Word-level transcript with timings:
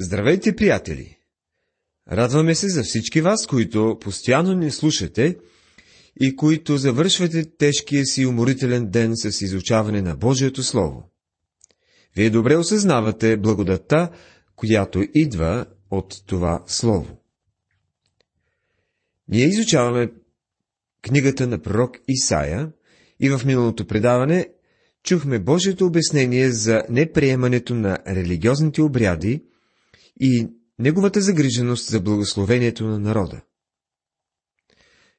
Здравейте, 0.00 0.56
приятели! 0.56 1.18
Радваме 2.12 2.54
се 2.54 2.68
за 2.68 2.82
всички 2.82 3.20
вас, 3.20 3.46
които 3.46 3.98
постоянно 4.00 4.54
ни 4.54 4.70
слушате 4.70 5.38
и 6.20 6.36
които 6.36 6.76
завършвате 6.76 7.56
тежкия 7.56 8.06
си 8.06 8.26
уморителен 8.26 8.90
ден 8.90 9.16
с 9.16 9.40
изучаване 9.40 10.02
на 10.02 10.16
Божието 10.16 10.62
Слово. 10.62 11.10
Вие 12.16 12.30
добре 12.30 12.56
осъзнавате 12.56 13.36
благодатта, 13.36 14.10
която 14.56 15.04
идва 15.14 15.66
от 15.90 16.14
това 16.26 16.64
Слово. 16.66 17.20
Ние 19.28 19.46
изучаваме 19.46 20.12
книгата 21.02 21.46
на 21.46 21.62
пророк 21.62 21.98
Исаия 22.08 22.72
и 23.20 23.30
в 23.30 23.40
миналото 23.44 23.86
предаване 23.86 24.48
чухме 25.02 25.38
Божието 25.38 25.86
обяснение 25.86 26.50
за 26.50 26.82
неприемането 26.90 27.74
на 27.74 27.98
религиозните 28.06 28.82
обряди 28.82 29.44
и 30.20 30.48
неговата 30.78 31.20
загриженост 31.20 31.88
за 31.88 32.00
благословението 32.00 32.84
на 32.84 32.98
народа. 32.98 33.40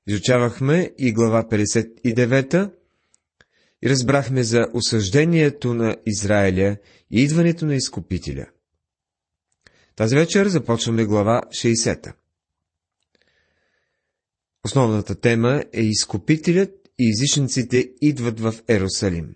Изучавахме 0.08 0.94
и 0.98 1.14
глава 1.14 1.48
59 1.52 2.72
и 3.82 3.90
разбрахме 3.90 4.44
за 4.44 4.68
осъждението 4.74 5.74
на 5.74 5.98
Израиля 6.06 6.78
и 7.12 7.22
идването 7.24 7.66
на 7.66 7.76
изкупителя. 7.76 8.46
Тази 9.96 10.16
вечер 10.16 10.48
започваме 10.48 11.06
глава 11.06 11.42
60. 11.50 12.14
Основната 14.66 15.16
тема 15.16 15.64
е 15.74 15.82
изкупителят 15.82 16.72
и 17.00 17.10
езичниците 17.10 17.92
идват 18.02 18.40
в 18.40 18.56
Ерусалим. 18.68 19.36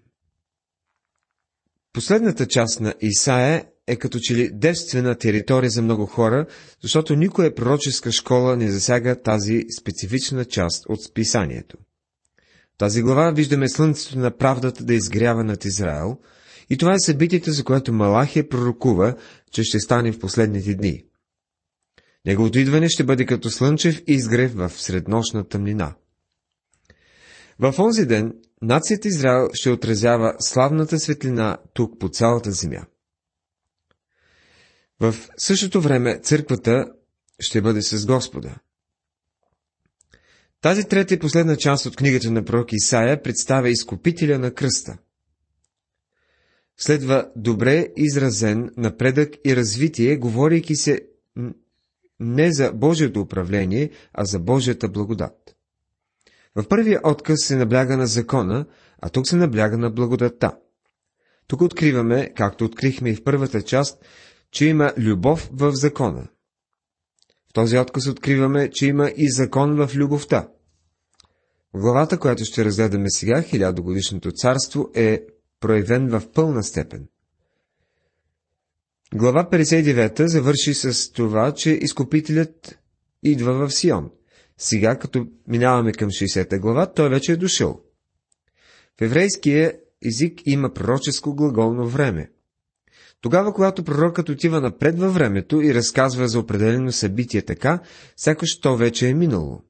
Последната 1.94 2.48
част 2.48 2.80
на 2.80 2.94
Исаия 3.02 3.66
е 3.90 3.96
като 3.96 4.20
че 4.22 4.36
ли 4.36 4.50
девствена 4.54 5.16
територия 5.16 5.70
за 5.70 5.82
много 5.82 6.06
хора, 6.06 6.46
защото 6.82 7.16
никоя 7.16 7.56
пророческа 7.56 8.12
школа 8.12 8.58
не 8.58 8.72
засяга 8.72 9.22
тази 9.22 9.64
специфична 9.80 10.46
част 10.46 10.86
от 10.90 11.04
списанието. 11.04 11.78
В 12.76 12.78
тази 12.78 13.02
глава 13.02 13.32
виждаме 13.32 13.70
слънцето 13.70 14.20
на 14.20 14.38
правдата 14.38 14.84
да 14.84 14.94
изгрява 14.94 15.44
над 15.44 15.66
Израел, 15.66 16.18
и 16.70 16.78
това 16.78 16.94
е 16.94 17.00
събитието, 17.00 17.52
за 17.52 17.64
което 17.64 17.94
Малахия 17.94 18.50
пророкува, 18.50 19.16
че 19.52 19.64
ще 19.64 19.80
стане 19.80 20.12
в 20.12 20.20
последните 20.20 20.76
дни. 20.76 21.04
Неговото 22.26 22.60
идване 22.60 22.90
ще 22.90 23.04
бъде 23.04 23.26
като 23.26 23.50
слънчев 23.50 24.02
изгрев 24.08 24.54
в 24.56 24.70
среднощна 24.70 25.48
тъмнина. 25.48 25.96
В 27.60 27.80
онзи 27.80 28.06
ден 28.06 28.34
нацията 28.62 29.08
Израел 29.08 29.50
ще 29.54 29.70
отразява 29.70 30.36
славната 30.40 31.00
светлина 31.00 31.58
тук 31.74 32.00
по 32.00 32.10
цялата 32.10 32.52
земя. 32.52 32.86
В 35.00 35.16
същото 35.38 35.82
време 35.82 36.20
църквата 36.20 36.86
ще 37.40 37.62
бъде 37.62 37.82
с 37.82 38.06
Господа. 38.06 38.56
Тази 40.62 40.84
трета 40.84 41.14
и 41.14 41.20
последна 41.20 41.56
част 41.56 41.86
от 41.86 41.96
книгата 41.96 42.32
на 42.32 42.46
пророк 42.46 42.74
Исаия 42.74 43.24
представя 43.24 43.70
изкупителя 43.70 44.40
на 44.40 44.54
кръста. 44.54 44.98
Следва 46.78 47.32
добре 47.36 47.88
изразен 47.98 48.72
напредък 48.78 49.34
и 49.46 49.56
развитие, 49.56 50.18
говорейки 50.18 50.76
се 50.76 51.02
не 52.20 52.52
за 52.52 52.72
Божието 52.74 53.22
управление, 53.22 53.90
а 54.14 54.26
за 54.26 54.40
Божията 54.40 54.90
благодат. 54.90 55.56
В 56.56 56.68
първия 56.68 57.02
отказ 57.04 57.40
се 57.40 57.56
набляга 57.56 57.98
на 57.98 58.08
закона, 58.08 58.66
а 59.02 59.10
тук 59.10 59.28
се 59.28 59.36
набляга 59.36 59.78
на 59.78 59.90
благодата. 59.90 60.58
Тук 61.48 61.62
откриваме, 61.62 62.34
както 62.36 62.66
открихме 62.66 63.10
и 63.10 63.16
в 63.16 63.24
първата 63.24 63.62
част, 63.62 64.06
че 64.52 64.66
има 64.66 64.94
любов 64.98 65.50
в 65.54 65.72
закона. 65.72 66.28
В 67.50 67.54
този 67.54 67.78
отказ 67.78 68.08
откриваме, 68.08 68.70
че 68.72 68.86
има 68.86 69.12
и 69.18 69.32
закон 69.32 69.76
в 69.76 69.96
любовта. 69.96 70.50
Главата, 71.76 72.20
която 72.20 72.46
ще 72.46 72.66
разгледаме 72.66 73.10
сега, 73.10 73.42
хилядогодишното 73.42 74.32
царство, 74.32 74.90
е 74.96 75.24
проявен 75.60 76.10
в 76.10 76.32
пълна 76.34 76.64
степен. 76.64 77.08
Глава 79.14 79.50
59 79.52 80.26
завърши 80.26 80.74
с 80.74 81.12
това, 81.12 81.54
че 81.54 81.70
изкупителят 81.72 82.80
идва 83.24 83.54
в 83.54 83.74
Сион. 83.74 84.12
Сега, 84.58 85.00
като 85.00 85.28
минаваме 85.48 85.92
към 85.92 86.10
60 86.10 86.60
глава, 86.60 86.94
той 86.94 87.10
вече 87.10 87.32
е 87.32 87.38
дошъл. 87.38 87.82
В 89.00 89.02
еврейския 89.02 89.74
език 90.06 90.42
има 90.46 90.74
пророческо 90.74 91.36
глаголно 91.36 91.88
време. 91.88 92.32
Тогава, 93.22 93.54
когато 93.54 93.84
пророкът 93.84 94.30
отива 94.30 94.62
напред 94.62 95.00
във 95.00 95.14
времето 95.14 95.62
и 95.62 95.74
разказва 95.74 96.28
за 96.28 96.40
определено 96.40 96.92
събитие 96.92 97.42
така, 97.42 97.82
сякаш 98.18 98.60
то 98.60 98.78
вече 98.78 99.10
е 99.10 99.14
минало. 99.14 99.62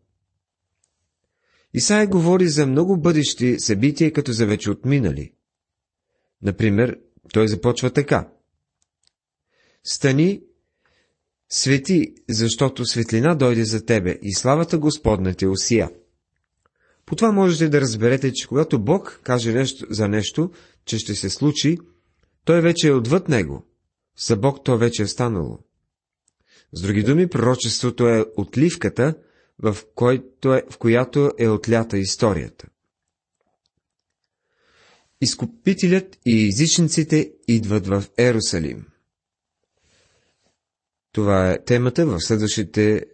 Исаия 1.73 2.07
говори 2.07 2.47
за 2.47 2.67
много 2.67 2.97
бъдещи 2.97 3.59
събития, 3.59 4.13
като 4.13 4.31
за 4.31 4.45
вече 4.45 4.71
отминали. 4.71 5.33
Например, 6.41 6.99
той 7.33 7.47
започва 7.47 7.89
така. 7.89 8.29
Стани, 9.83 10.41
свети, 11.49 12.13
защото 12.29 12.85
светлина 12.85 13.35
дойде 13.35 13.63
за 13.63 13.85
тебе 13.85 14.19
и 14.21 14.33
славата 14.33 14.77
Господна 14.77 15.33
те 15.33 15.47
усия. 15.47 15.89
По 17.05 17.15
това 17.15 17.31
можете 17.31 17.69
да 17.69 17.81
разберете, 17.81 18.33
че 18.33 18.47
когато 18.47 18.79
Бог 18.79 19.19
каже 19.23 19.53
нещо 19.53 19.85
за 19.89 20.07
нещо, 20.07 20.51
че 20.85 20.97
ще 20.97 21.15
се 21.15 21.29
случи, 21.29 21.77
той 22.45 22.61
вече 22.61 22.87
е 22.87 22.93
отвъд 22.93 23.29
него. 23.29 23.65
За 24.17 24.37
Бог 24.37 24.63
то 24.63 24.77
вече 24.77 25.03
е 25.03 25.07
станало. 25.07 25.59
С 26.73 26.81
други 26.81 27.03
думи, 27.03 27.29
пророчеството 27.29 28.07
е 28.07 28.25
отливката, 28.37 29.15
в, 29.59 29.77
който 29.95 30.53
е, 30.53 30.63
в 30.69 30.77
която 30.77 31.31
е 31.37 31.47
отлята 31.47 31.97
историята. 31.97 32.67
Изкупителят 35.21 36.17
и 36.25 36.47
езичниците 36.47 37.33
идват 37.47 37.87
в 37.87 38.03
Ерусалим. 38.17 38.85
Това 41.11 41.51
е 41.51 41.63
темата 41.63 42.05
в 42.05 42.19
следващите 42.19 43.05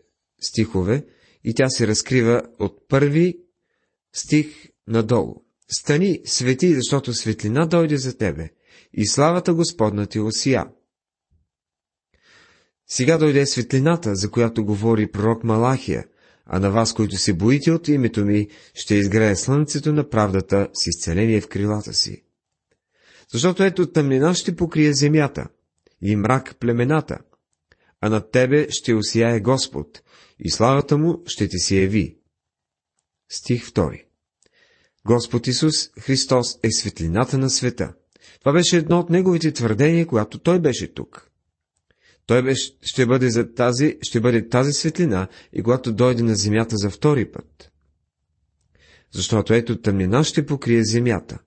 стихове 0.41 1.05
и 1.43 1.53
тя 1.53 1.69
се 1.69 1.87
разкрива 1.87 2.43
от 2.59 2.87
първи 2.87 3.39
стих 4.13 4.69
надолу. 4.87 5.35
Стани, 5.67 6.21
свети, 6.25 6.75
защото 6.75 7.13
светлина 7.13 7.65
дойде 7.65 7.97
за 7.97 8.17
тебе 8.17 8.49
и 8.93 9.07
славата 9.07 9.53
Господна 9.53 10.07
ти 10.07 10.19
осия. 10.19 10.65
Сега 12.87 13.17
дойде 13.17 13.45
светлината, 13.45 14.15
за 14.15 14.31
която 14.31 14.65
говори 14.65 15.11
пророк 15.11 15.43
Малахия, 15.43 16.05
а 16.45 16.59
на 16.59 16.71
вас, 16.71 16.93
които 16.93 17.17
се 17.17 17.33
боите 17.33 17.71
от 17.71 17.87
името 17.87 18.25
ми, 18.25 18.47
ще 18.73 18.95
изгрее 18.95 19.35
слънцето 19.35 19.93
на 19.93 20.09
правдата 20.09 20.69
с 20.73 20.87
изцеление 20.87 21.41
в 21.41 21.47
крилата 21.47 21.93
си. 21.93 22.23
Защото 23.31 23.63
ето 23.63 23.91
тъмнина 23.91 24.33
ще 24.33 24.55
покрие 24.55 24.93
земята 24.93 25.47
и 26.01 26.15
мрак 26.15 26.55
племената, 26.59 27.19
а 28.01 28.09
над 28.09 28.31
тебе 28.31 28.67
ще 28.69 28.93
осияе 28.93 29.39
Господ 29.39 30.01
и 30.39 30.51
славата 30.51 30.97
му 30.97 31.23
ще 31.25 31.47
ти 31.47 31.57
се 31.57 31.75
яви. 31.75 32.17
Стих 33.29 33.65
2 33.65 34.03
Господ 35.05 35.47
Исус 35.47 35.89
Христос 35.99 36.59
е 36.63 36.71
светлината 36.71 37.37
на 37.37 37.49
света. 37.49 37.93
Това 38.45 38.53
беше 38.53 38.77
едно 38.77 38.99
от 38.99 39.09
неговите 39.09 39.51
твърдения, 39.51 40.07
когато 40.07 40.37
той 40.37 40.59
беше 40.59 40.93
тук. 40.93 41.31
Той 42.25 42.43
беше, 42.43 42.71
ще, 42.81 43.05
бъде 43.05 43.29
за 43.29 43.53
тази, 43.53 43.97
ще 44.01 44.19
бъде 44.19 44.49
тази 44.49 44.73
светлина 44.73 45.27
и 45.53 45.63
когато 45.63 45.93
дойде 45.93 46.23
на 46.23 46.35
земята 46.35 46.77
за 46.77 46.89
втори 46.89 47.31
път. 47.31 47.71
Защото 49.13 49.53
ето 49.53 49.81
тъмнина 49.81 50.23
ще 50.23 50.45
покрие 50.45 50.83
земята. 50.83 51.39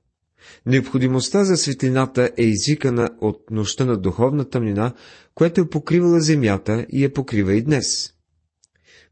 Необходимостта 0.67 1.45
за 1.45 1.57
светлината 1.57 2.31
е 2.37 2.45
изикана 2.45 3.11
от 3.21 3.51
нощта 3.51 3.85
на 3.85 3.97
духовна 3.97 4.49
тъмнина, 4.49 4.95
която 5.35 5.61
е 5.61 5.69
покривала 5.69 6.21
земята 6.21 6.87
и 6.91 7.05
я 7.05 7.13
покрива 7.13 7.55
и 7.55 7.63
днес. 7.63 8.13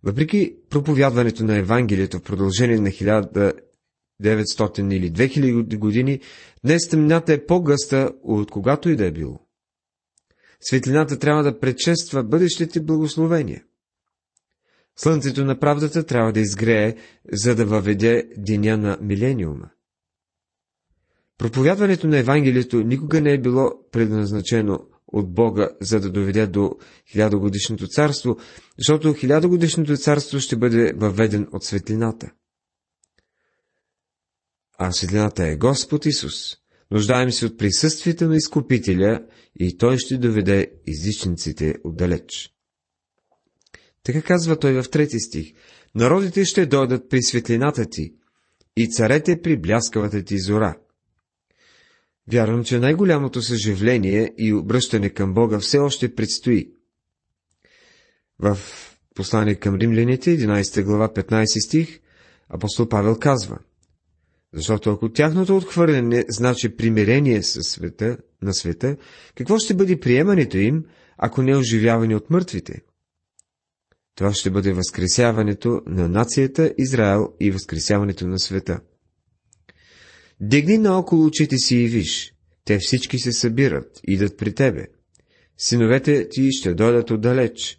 Въпреки 0.02 0.56
проповядването 0.70 1.44
на 1.44 1.56
Евангелието 1.56 2.18
в 2.18 2.22
продължение 2.22 2.80
на 2.80 2.90
1900 4.22 4.94
или 4.94 5.12
2000 5.12 5.78
години, 5.78 6.20
днес 6.64 6.88
тъмнината 6.88 7.32
е 7.32 7.46
по-гъста 7.46 8.12
от 8.22 8.50
когато 8.50 8.88
и 8.88 8.96
да 8.96 9.06
е 9.06 9.12
било. 9.12 9.40
Светлината 10.60 11.18
трябва 11.18 11.42
да 11.42 11.58
предшества 11.58 12.24
бъдещите 12.24 12.80
благословения. 12.80 13.64
Слънцето 14.96 15.44
на 15.44 15.58
правдата 15.58 16.06
трябва 16.06 16.32
да 16.32 16.40
изгрее, 16.40 16.96
за 17.32 17.54
да 17.54 17.66
въведе 17.66 18.28
деня 18.36 18.76
на 18.76 18.98
милениума. 19.00 19.70
Проповядването 21.38 22.06
на 22.06 22.18
Евангелието 22.18 22.82
никога 22.82 23.20
не 23.20 23.32
е 23.32 23.40
било 23.40 23.70
предназначено 23.92 24.78
от 25.06 25.34
Бога, 25.34 25.68
за 25.80 26.00
да 26.00 26.10
доведе 26.10 26.46
до 26.46 26.70
хилядогодишното 27.12 27.86
царство, 27.86 28.36
защото 28.78 29.14
хилядогодишното 29.14 29.96
царство 29.96 30.40
ще 30.40 30.56
бъде 30.56 30.92
въведен 30.96 31.48
от 31.52 31.64
светлината. 31.64 32.30
А 34.78 34.92
светлината 34.92 35.46
е 35.46 35.56
Господ 35.56 36.06
Исус. 36.06 36.56
Нуждаем 36.90 37.32
се 37.32 37.46
от 37.46 37.58
присъствието 37.58 38.28
на 38.28 38.36
изкупителя 38.36 39.26
и 39.60 39.78
той 39.78 39.98
ще 39.98 40.18
доведе 40.18 40.72
изличниците 40.86 41.74
отдалеч. 41.84 42.52
Така 44.02 44.22
казва 44.22 44.58
той 44.58 44.82
в 44.82 44.90
трети 44.90 45.20
стих. 45.20 45.52
Народите 45.94 46.44
ще 46.44 46.66
дойдат 46.66 47.08
при 47.10 47.22
светлината 47.22 47.86
ти 47.86 48.14
и 48.76 48.90
царете 48.90 49.42
при 49.42 49.56
бляскавата 49.56 50.22
ти 50.22 50.38
зора. 50.38 50.78
Вярвам, 52.32 52.64
че 52.64 52.78
най-голямото 52.78 53.42
съживление 53.42 54.34
и 54.38 54.52
обръщане 54.52 55.10
към 55.10 55.34
Бога 55.34 55.58
все 55.58 55.78
още 55.78 56.14
предстои. 56.14 56.70
В 58.38 58.58
послание 59.14 59.54
към 59.54 59.74
римляните, 59.74 60.38
11 60.38 60.82
глава, 60.82 61.08
15 61.08 61.66
стих, 61.66 62.00
апостол 62.48 62.88
Павел 62.88 63.18
казва, 63.18 63.58
защото 64.56 64.90
ако 64.90 65.12
тяхното 65.12 65.56
отхвърляне 65.56 66.24
значи 66.28 66.76
примирение 66.76 67.42
със 67.42 67.66
света, 67.66 68.16
на 68.42 68.54
света, 68.54 68.96
какво 69.34 69.58
ще 69.58 69.74
бъде 69.74 70.00
приемането 70.00 70.56
им, 70.56 70.84
ако 71.18 71.42
не 71.42 71.50
е 71.50 71.56
оживяване 71.56 72.16
от 72.16 72.30
мъртвите? 72.30 72.82
Това 74.14 74.34
ще 74.34 74.50
бъде 74.50 74.72
възкресяването 74.72 75.82
на 75.86 76.08
нацията 76.08 76.74
Израел 76.78 77.28
и 77.40 77.50
възкресяването 77.50 78.26
на 78.26 78.38
света. 78.38 78.80
Дигни 80.40 80.78
наоколо 80.78 81.24
очите 81.26 81.56
си 81.56 81.76
и 81.76 81.88
виж, 81.88 82.34
те 82.64 82.78
всички 82.78 83.18
се 83.18 83.32
събират, 83.32 84.00
идат 84.04 84.36
при 84.36 84.54
тебе. 84.54 84.86
Синовете 85.58 86.28
ти 86.28 86.52
ще 86.52 86.74
дойдат 86.74 87.10
отдалеч, 87.10 87.78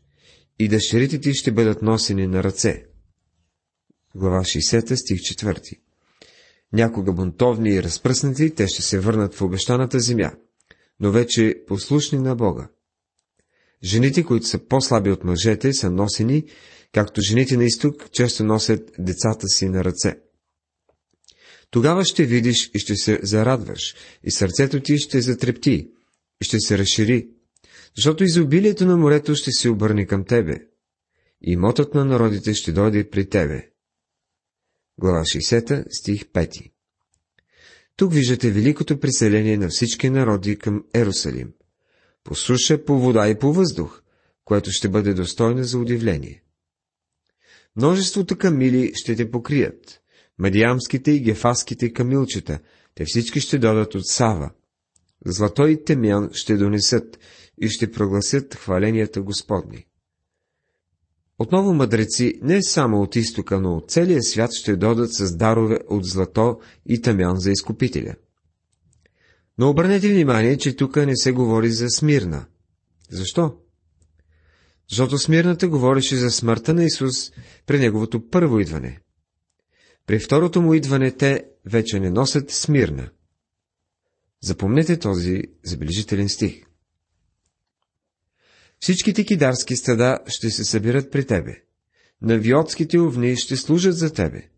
и 0.59 0.67
дъщерите 0.67 1.19
ти 1.19 1.33
ще 1.33 1.51
бъдат 1.51 1.81
носени 1.81 2.27
на 2.27 2.43
ръце. 2.43 2.85
Глава 4.15 4.39
60, 4.39 4.95
стих 4.95 5.19
4 5.19 5.86
Някога 6.73 7.13
бунтовни 7.13 7.69
и 7.69 7.83
разпръснати, 7.83 8.55
те 8.55 8.67
ще 8.67 8.81
се 8.81 8.99
върнат 8.99 9.35
в 9.35 9.41
обещаната 9.41 9.99
земя, 9.99 10.31
но 10.99 11.11
вече 11.11 11.63
послушни 11.67 12.19
на 12.19 12.35
Бога. 12.35 12.69
Жените, 13.83 14.23
които 14.23 14.47
са 14.47 14.67
по-слаби 14.67 15.11
от 15.11 15.23
мъжете, 15.23 15.73
са 15.73 15.91
носени, 15.91 16.45
както 16.93 17.21
жените 17.21 17.57
на 17.57 17.65
изток 17.65 18.11
често 18.11 18.43
носят 18.43 18.91
децата 18.99 19.47
си 19.47 19.69
на 19.69 19.83
ръце. 19.83 20.19
Тогава 21.71 22.05
ще 22.05 22.25
видиш 22.25 22.71
и 22.73 22.79
ще 22.79 22.95
се 22.95 23.19
зарадваш, 23.23 23.95
и 24.23 24.31
сърцето 24.31 24.79
ти 24.79 24.97
ще 24.97 25.21
затрепти, 25.21 25.89
и 26.41 26.45
ще 26.45 26.59
се 26.59 26.77
разшири, 26.77 27.29
защото 27.95 28.23
изобилието 28.23 28.85
на 28.85 28.97
морето 28.97 29.35
ще 29.35 29.51
се 29.51 29.69
обърне 29.69 30.05
към 30.05 30.25
тебе, 30.25 30.59
и 31.41 31.57
мотът 31.57 31.93
на 31.93 32.05
народите 32.05 32.53
ще 32.53 32.71
дойде 32.71 33.09
при 33.09 33.29
тебе. 33.29 33.69
Глава 34.99 35.21
60, 35.21 35.85
стих 35.89 36.25
5 36.25 36.71
Тук 37.95 38.13
виждате 38.13 38.51
великото 38.51 38.99
преселение 38.99 39.57
на 39.57 39.67
всички 39.67 40.09
народи 40.09 40.59
към 40.59 40.83
Ерусалим. 40.93 41.53
По 42.23 42.35
суша, 42.35 42.85
по 42.85 42.99
вода 42.99 43.29
и 43.29 43.39
по 43.39 43.53
въздух, 43.53 44.01
което 44.45 44.71
ще 44.71 44.89
бъде 44.89 45.13
достойно 45.13 45.63
за 45.63 45.77
удивление. 45.79 46.43
Множеството 47.75 48.37
камили 48.37 48.91
ще 48.95 49.15
те 49.15 49.31
покрият, 49.31 50.01
Медиамските 50.39 51.11
и 51.11 51.19
гефаските 51.19 51.93
камилчета, 51.93 52.59
те 52.95 53.05
всички 53.05 53.39
ще 53.39 53.57
додат 53.57 53.95
от 53.95 54.07
Сава. 54.07 54.51
Злато 55.25 55.67
и 55.67 55.83
темян 55.83 56.29
ще 56.33 56.57
донесат 56.57 57.19
и 57.61 57.69
ще 57.69 57.91
прогласят 57.91 58.55
хваленията 58.55 59.21
Господни. 59.21 59.85
Отново 61.39 61.73
мъдреци 61.73 62.39
не 62.41 62.63
само 62.63 63.01
от 63.01 63.15
изтока, 63.15 63.59
но 63.59 63.77
от 63.77 63.91
целия 63.91 64.23
свят 64.23 64.53
ще 64.53 64.75
додат 64.75 65.13
с 65.13 65.35
дарове 65.35 65.79
от 65.89 66.05
злато 66.05 66.59
и 66.85 67.01
тамян 67.01 67.39
за 67.39 67.51
изкупителя. 67.51 68.15
Но 69.57 69.69
обърнете 69.69 70.09
внимание, 70.09 70.57
че 70.57 70.75
тук 70.75 70.95
не 70.95 71.15
се 71.15 71.31
говори 71.31 71.69
за 71.69 71.89
Смирна. 71.89 72.45
Защо? 73.09 73.55
Защото 74.89 75.17
Смирната 75.17 75.67
говореше 75.67 76.15
за 76.15 76.31
смъртта 76.31 76.73
на 76.73 76.83
Исус 76.83 77.31
при 77.65 77.79
Неговото 77.79 78.29
първо 78.29 78.59
идване. 78.59 78.99
При 80.05 80.19
второто 80.19 80.61
му 80.61 80.73
идване 80.73 81.11
те 81.11 81.45
вече 81.65 81.99
не 81.99 82.09
носят 82.09 82.51
Смирна. 82.51 83.09
Запомнете 84.43 84.99
този 84.99 85.43
забележителен 85.63 86.29
стих. 86.29 86.66
Всичките 88.79 89.25
кидарски 89.25 89.75
стада 89.75 90.19
ще 90.27 90.49
се 90.49 90.63
събират 90.63 91.11
при 91.11 91.25
тебе. 91.25 91.61
Навиотските 92.21 92.99
овни 92.99 93.35
ще 93.35 93.55
служат 93.55 93.97
за 93.97 94.13
тебе. 94.13 94.49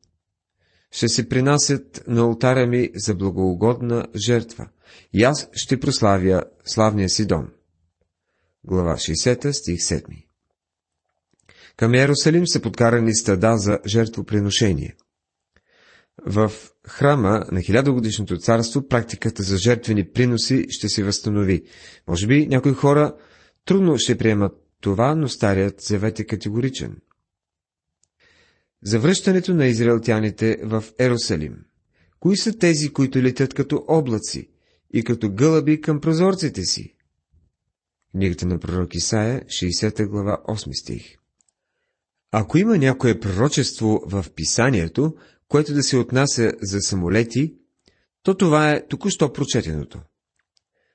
Ще 0.92 1.08
се 1.08 1.30
принасят 1.30 2.04
на 2.08 2.22
алтаря 2.22 2.68
ми 2.68 2.90
за 2.96 3.16
благоугодна 3.16 4.08
жертва. 4.28 4.70
И 5.14 5.24
аз 5.24 5.50
ще 5.54 5.80
прославя 5.80 6.44
славния 6.66 7.10
си 7.10 7.26
дом. 7.26 7.48
Глава 8.64 8.96
60, 8.96 9.52
стих 9.52 9.80
7 9.80 10.26
Към 11.78 11.96
Иерусалим 11.96 12.48
са 12.48 12.62
подкарани 12.62 13.16
стада 13.16 13.58
за 13.58 13.80
жертвоприношение. 13.86 14.96
В 16.26 16.52
храма 16.88 17.46
на 17.52 17.62
хилядогодишното 17.62 18.38
царство 18.38 18.88
практиката 18.88 19.44
за 19.44 19.58
жертвени 19.58 20.10
приноси 20.10 20.66
ще 20.70 20.90
се 20.90 21.04
възстанови. 21.04 21.64
Може 22.08 22.28
би 22.28 22.48
някои 22.48 22.74
хора 22.74 23.16
Трудно 23.70 23.98
ще 23.98 24.18
приемат 24.18 24.54
това, 24.82 25.16
но 25.16 25.28
Старият 25.28 25.82
завет 25.82 26.20
е 26.20 26.24
категоричен. 26.24 26.98
Завръщането 28.84 29.54
на 29.54 29.68
израелтяните 29.68 30.60
в 30.64 30.84
Ерусалим. 31.00 31.58
Кои 32.20 32.38
са 32.38 32.58
тези, 32.58 32.94
които 32.94 33.20
летят 33.20 33.54
като 33.54 33.86
облаци 33.88 34.50
и 34.94 35.04
като 35.04 35.30
гълъби 35.30 35.82
към 35.82 36.02
прозорците 36.02 36.64
си? 36.64 36.96
Книгата 38.12 38.46
на 38.46 38.60
пророк 38.60 38.96
Исаия, 38.96 39.42
60 39.42 40.08
глава, 40.08 40.42
8 40.48 40.82
стих. 40.82 41.18
Ако 42.32 42.58
има 42.58 42.78
някое 42.78 43.20
пророчество 43.20 44.02
в 44.06 44.26
писанието, 44.36 45.16
което 45.48 45.74
да 45.74 45.84
се 45.84 45.98
отнася 45.98 46.54
за 46.62 46.82
самолети, 46.82 47.56
то 48.24 48.38
това 48.38 48.72
е 48.72 48.88
току-що 48.88 49.34
прочетеното. 49.34 50.02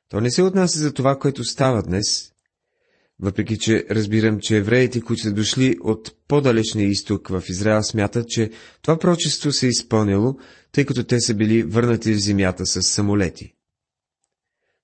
То 0.09 0.21
не 0.21 0.31
се 0.31 0.43
отнася 0.43 0.79
за 0.79 0.93
това, 0.93 1.19
което 1.19 1.45
става 1.45 1.83
днес, 1.83 2.34
въпреки 3.21 3.59
че 3.59 3.87
разбирам, 3.91 4.41
че 4.41 4.57
евреите, 4.57 5.01
които 5.01 5.23
са 5.23 5.33
дошли 5.33 5.77
от 5.81 6.17
по-далечния 6.29 6.89
изток 6.89 7.29
в 7.29 7.43
Израел, 7.49 7.83
смятат, 7.83 8.29
че 8.29 8.51
това 8.83 8.99
прочество 8.99 9.53
се 9.53 9.67
е 9.67 9.69
изпълнило, 9.69 10.35
тъй 10.73 10.85
като 10.85 11.05
те 11.05 11.21
са 11.21 11.35
били 11.35 11.63
върнати 11.63 12.13
в 12.13 12.21
земята 12.21 12.67
с 12.67 12.83
самолети. 12.83 13.55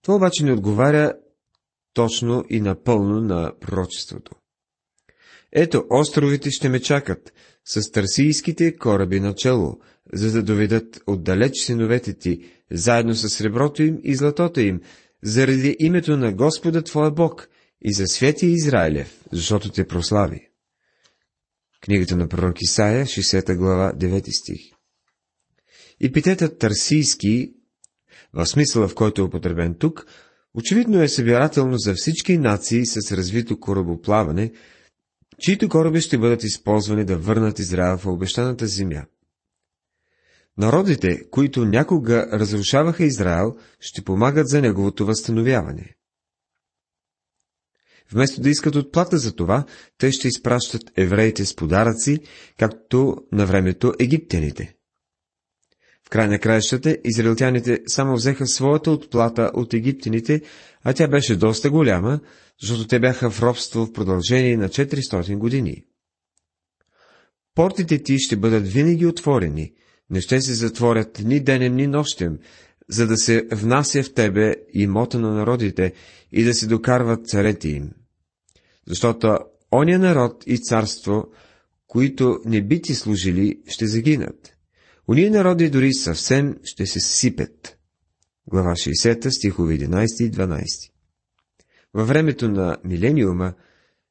Това 0.02 0.14
обаче 0.14 0.44
не 0.44 0.52
отговаря 0.52 1.12
точно 1.94 2.44
и 2.50 2.60
напълно 2.60 3.20
на 3.20 3.52
пророчеството. 3.60 4.32
Ето, 5.52 5.84
островите 5.90 6.50
ще 6.50 6.68
ме 6.68 6.80
чакат, 6.80 7.32
с 7.64 7.90
търсийските 7.90 8.76
кораби 8.76 9.20
начало, 9.20 9.80
за 10.12 10.32
да 10.32 10.42
доведат 10.42 11.02
отдалеч 11.06 11.60
синовете 11.60 12.14
ти, 12.14 12.44
заедно 12.70 13.14
с 13.14 13.28
среброто 13.28 13.82
им 13.82 13.98
и 14.02 14.14
златото 14.14 14.60
им, 14.60 14.80
заради 15.22 15.76
името 15.78 16.16
на 16.16 16.32
Господа 16.32 16.82
Твоя 16.82 17.10
Бог– 17.10 17.48
и 17.82 17.92
за 17.92 18.06
Свети 18.06 18.46
Израилев, 18.46 19.24
защото 19.32 19.70
те 19.70 19.86
прослави. 19.86 20.48
Книгата 21.80 22.16
на 22.16 22.28
пророк 22.28 22.62
Исаия, 22.62 23.06
60 23.06 23.56
глава, 23.56 23.92
9 23.96 24.40
стих. 24.40 24.60
Епитетът 26.00 26.58
Тарсийски, 26.58 27.54
в 28.32 28.46
смисъла 28.46 28.88
в 28.88 28.94
който 28.94 29.20
е 29.20 29.24
употребен 29.24 29.74
тук, 29.78 30.06
очевидно 30.54 31.02
е 31.02 31.08
събирателно 31.08 31.78
за 31.78 31.94
всички 31.94 32.38
нации 32.38 32.86
с 32.86 33.12
развито 33.12 33.60
корабоплаване, 33.60 34.52
чието 35.38 35.68
кораби 35.68 36.00
ще 36.00 36.18
бъдат 36.18 36.44
използвани 36.44 37.04
да 37.04 37.18
върнат 37.18 37.58
Израел 37.58 37.98
в 37.98 38.06
обещаната 38.06 38.66
земя. 38.66 39.04
Народите, 40.58 41.30
които 41.30 41.64
някога 41.64 42.28
разрушаваха 42.32 43.04
Израел, 43.04 43.56
ще 43.80 44.02
помагат 44.02 44.48
за 44.48 44.60
неговото 44.60 45.06
възстановяване. 45.06 45.96
Вместо 48.12 48.40
да 48.40 48.50
искат 48.50 48.76
отплата 48.76 49.18
за 49.18 49.34
това, 49.34 49.64
те 49.98 50.12
ще 50.12 50.28
изпращат 50.28 50.82
евреите 50.96 51.44
с 51.44 51.56
подаръци, 51.56 52.18
както 52.58 53.16
на 53.32 53.46
времето 53.46 53.92
египтяните. 53.98 54.74
В 56.06 56.10
край 56.10 56.28
на 56.28 56.38
краищата, 56.38 56.98
израелтяните 57.04 57.80
само 57.86 58.14
взеха 58.14 58.46
своята 58.46 58.90
отплата 58.90 59.50
от 59.54 59.74
египтяните, 59.74 60.42
а 60.84 60.92
тя 60.92 61.08
беше 61.08 61.36
доста 61.36 61.70
голяма, 61.70 62.20
защото 62.60 62.86
те 62.86 63.00
бяха 63.00 63.30
в 63.30 63.42
робство 63.42 63.86
в 63.86 63.92
продължение 63.92 64.56
на 64.56 64.68
400 64.68 65.36
години. 65.36 65.84
Портите 67.54 68.02
ти 68.02 68.18
ще 68.18 68.36
бъдат 68.36 68.68
винаги 68.68 69.06
отворени, 69.06 69.72
не 70.10 70.20
ще 70.20 70.40
се 70.40 70.54
затворят 70.54 71.18
ни 71.24 71.40
денем, 71.40 71.74
ни 71.74 71.86
нощем, 71.86 72.38
за 72.88 73.06
да 73.06 73.16
се 73.16 73.46
внася 73.52 74.02
в 74.02 74.14
тебе 74.14 74.54
имота 74.74 75.18
на 75.18 75.34
народите 75.34 75.92
и 76.32 76.44
да 76.44 76.54
се 76.54 76.66
докарват 76.66 77.26
царете 77.26 77.68
им 77.68 77.90
защото 78.90 79.38
оня 79.72 79.98
народ 79.98 80.44
и 80.46 80.58
царство, 80.58 81.28
които 81.86 82.40
не 82.44 82.62
би 82.62 82.82
ти 82.82 82.94
служили, 82.94 83.60
ще 83.66 83.86
загинат. 83.86 84.56
Уния 85.08 85.30
народи 85.30 85.70
дори 85.70 85.92
съвсем 85.92 86.56
ще 86.64 86.86
се 86.86 87.00
сипят. 87.00 87.78
глава 88.46 88.70
60, 88.70 89.28
стихове 89.28 89.78
11 89.78 90.24
и 90.24 90.30
12. 90.30 90.90
Във 91.94 92.08
времето 92.08 92.48
на 92.48 92.76
милениума, 92.84 93.54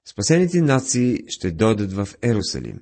спасените 0.09 0.61
нации 0.61 1.23
ще 1.27 1.51
дойдат 1.51 1.93
в 1.93 2.09
Ерусалим. 2.21 2.79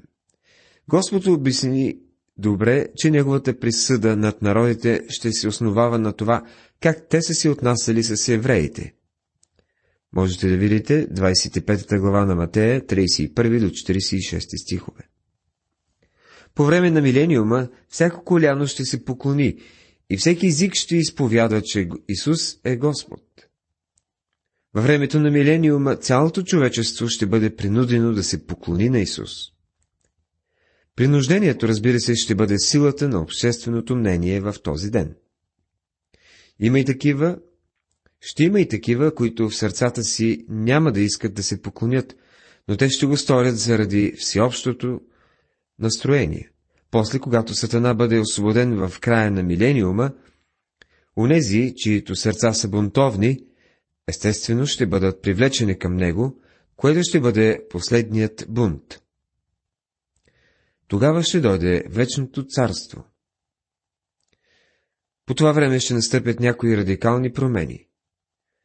Господ 0.90 1.28
обясни 1.28 2.00
добре, 2.38 2.88
че 2.96 3.12
неговата 3.12 3.60
присъда 3.60 4.16
над 4.16 4.42
народите 4.42 5.02
ще 5.10 5.32
се 5.32 5.48
основава 5.48 6.00
на 6.00 6.14
това, 6.14 6.44
как 6.80 7.10
те 7.10 7.22
са 7.22 7.34
се 7.34 7.50
отнасяли 7.50 8.04
с 8.04 8.30
евреите. 8.30 8.94
Можете 10.14 10.50
да 10.50 10.58
видите 10.58 11.08
25 11.10 12.00
глава 12.00 12.26
на 12.26 12.36
Матея, 12.36 12.82
31 12.82 13.60
до 13.60 13.70
46 13.70 14.64
стихове. 14.64 15.10
По 16.56 16.66
време 16.66 16.92
на 16.92 17.02
милениума 17.02 17.70
всяко 17.90 18.24
коляно 18.24 18.68
ще 18.68 18.86
се 18.86 19.06
поклони 19.06 19.58
и 20.10 20.18
всеки 20.18 20.48
език 20.48 20.76
ще 20.76 20.96
изповяда, 20.96 21.62
че 21.62 21.90
Исус 22.08 22.58
е 22.64 22.78
Господ. 22.78 23.24
Във 24.74 24.84
времето 24.84 25.20
на 25.20 25.32
милениума 25.32 25.96
цялото 25.96 26.44
човечество 26.44 27.08
ще 27.08 27.26
бъде 27.26 27.56
принудено 27.56 28.14
да 28.14 28.24
се 28.24 28.46
поклони 28.46 28.90
на 28.90 29.00
Исус. 29.00 29.32
Принуждението, 30.96 31.68
разбира 31.68 32.00
се, 32.00 32.16
ще 32.16 32.36
бъде 32.36 32.60
силата 32.60 33.10
на 33.10 33.22
общественото 33.22 33.96
мнение 33.96 34.42
в 34.42 34.56
този 34.64 34.92
ден. 34.92 35.16
Има 36.60 36.80
и 36.80 36.86
такива, 36.86 37.38
ще 38.22 38.44
има 38.44 38.62
и 38.62 38.68
такива, 38.68 39.16
които 39.16 39.50
в 39.50 39.56
сърцата 39.56 40.04
си 40.04 40.46
няма 40.50 40.92
да 40.92 41.00
искат 41.00 41.34
да 41.34 41.44
се 41.44 41.62
поклонят, 41.62 42.16
но 42.68 42.78
те 42.78 42.90
ще 42.90 43.06
го 43.06 43.18
сторят 43.18 43.58
заради 43.58 44.14
всеобщото 44.18 45.02
настроение. 45.80 46.52
После, 46.92 47.20
когато 47.20 47.54
Сатана 47.54 47.94
бъде 47.94 48.20
освободен 48.20 48.88
в 48.88 49.00
края 49.00 49.32
на 49.32 49.44
милениума, 49.44 50.12
унези, 51.18 51.74
чието 51.76 52.16
сърца 52.16 52.54
са 52.54 52.68
бунтовни, 52.68 53.40
естествено 54.08 54.66
ще 54.66 54.86
бъдат 54.86 55.22
привлечени 55.22 55.80
към 55.80 55.96
него, 55.96 56.42
което 56.76 57.04
ще 57.04 57.20
бъде 57.20 57.68
последният 57.70 58.46
бунт. 58.50 59.02
Тогава 60.88 61.24
ще 61.24 61.40
дойде 61.40 61.84
вечното 61.90 62.46
царство. 62.46 63.06
По 65.26 65.34
това 65.34 65.52
време 65.52 65.80
ще 65.80 65.94
настъпят 65.94 66.40
някои 66.40 66.78
радикални 66.78 67.34
промени. 67.34 67.87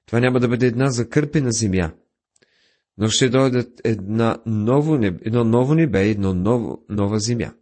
Това 0.06 0.20
няма 0.20 0.40
да 0.40 0.48
бъде 0.48 0.66
една 0.66 0.90
закърпена 0.90 1.52
земя, 1.52 1.92
но 2.98 3.08
ще 3.08 3.28
дойдат 3.28 3.80
една 3.84 4.38
ново 4.46 4.98
небе, 4.98 5.18
едно 5.24 5.44
ново 5.44 5.74
небе 5.74 6.06
и 6.06 6.10
едно 6.10 6.34
ново, 6.34 6.84
нова 6.88 7.18
земя. 7.18 7.54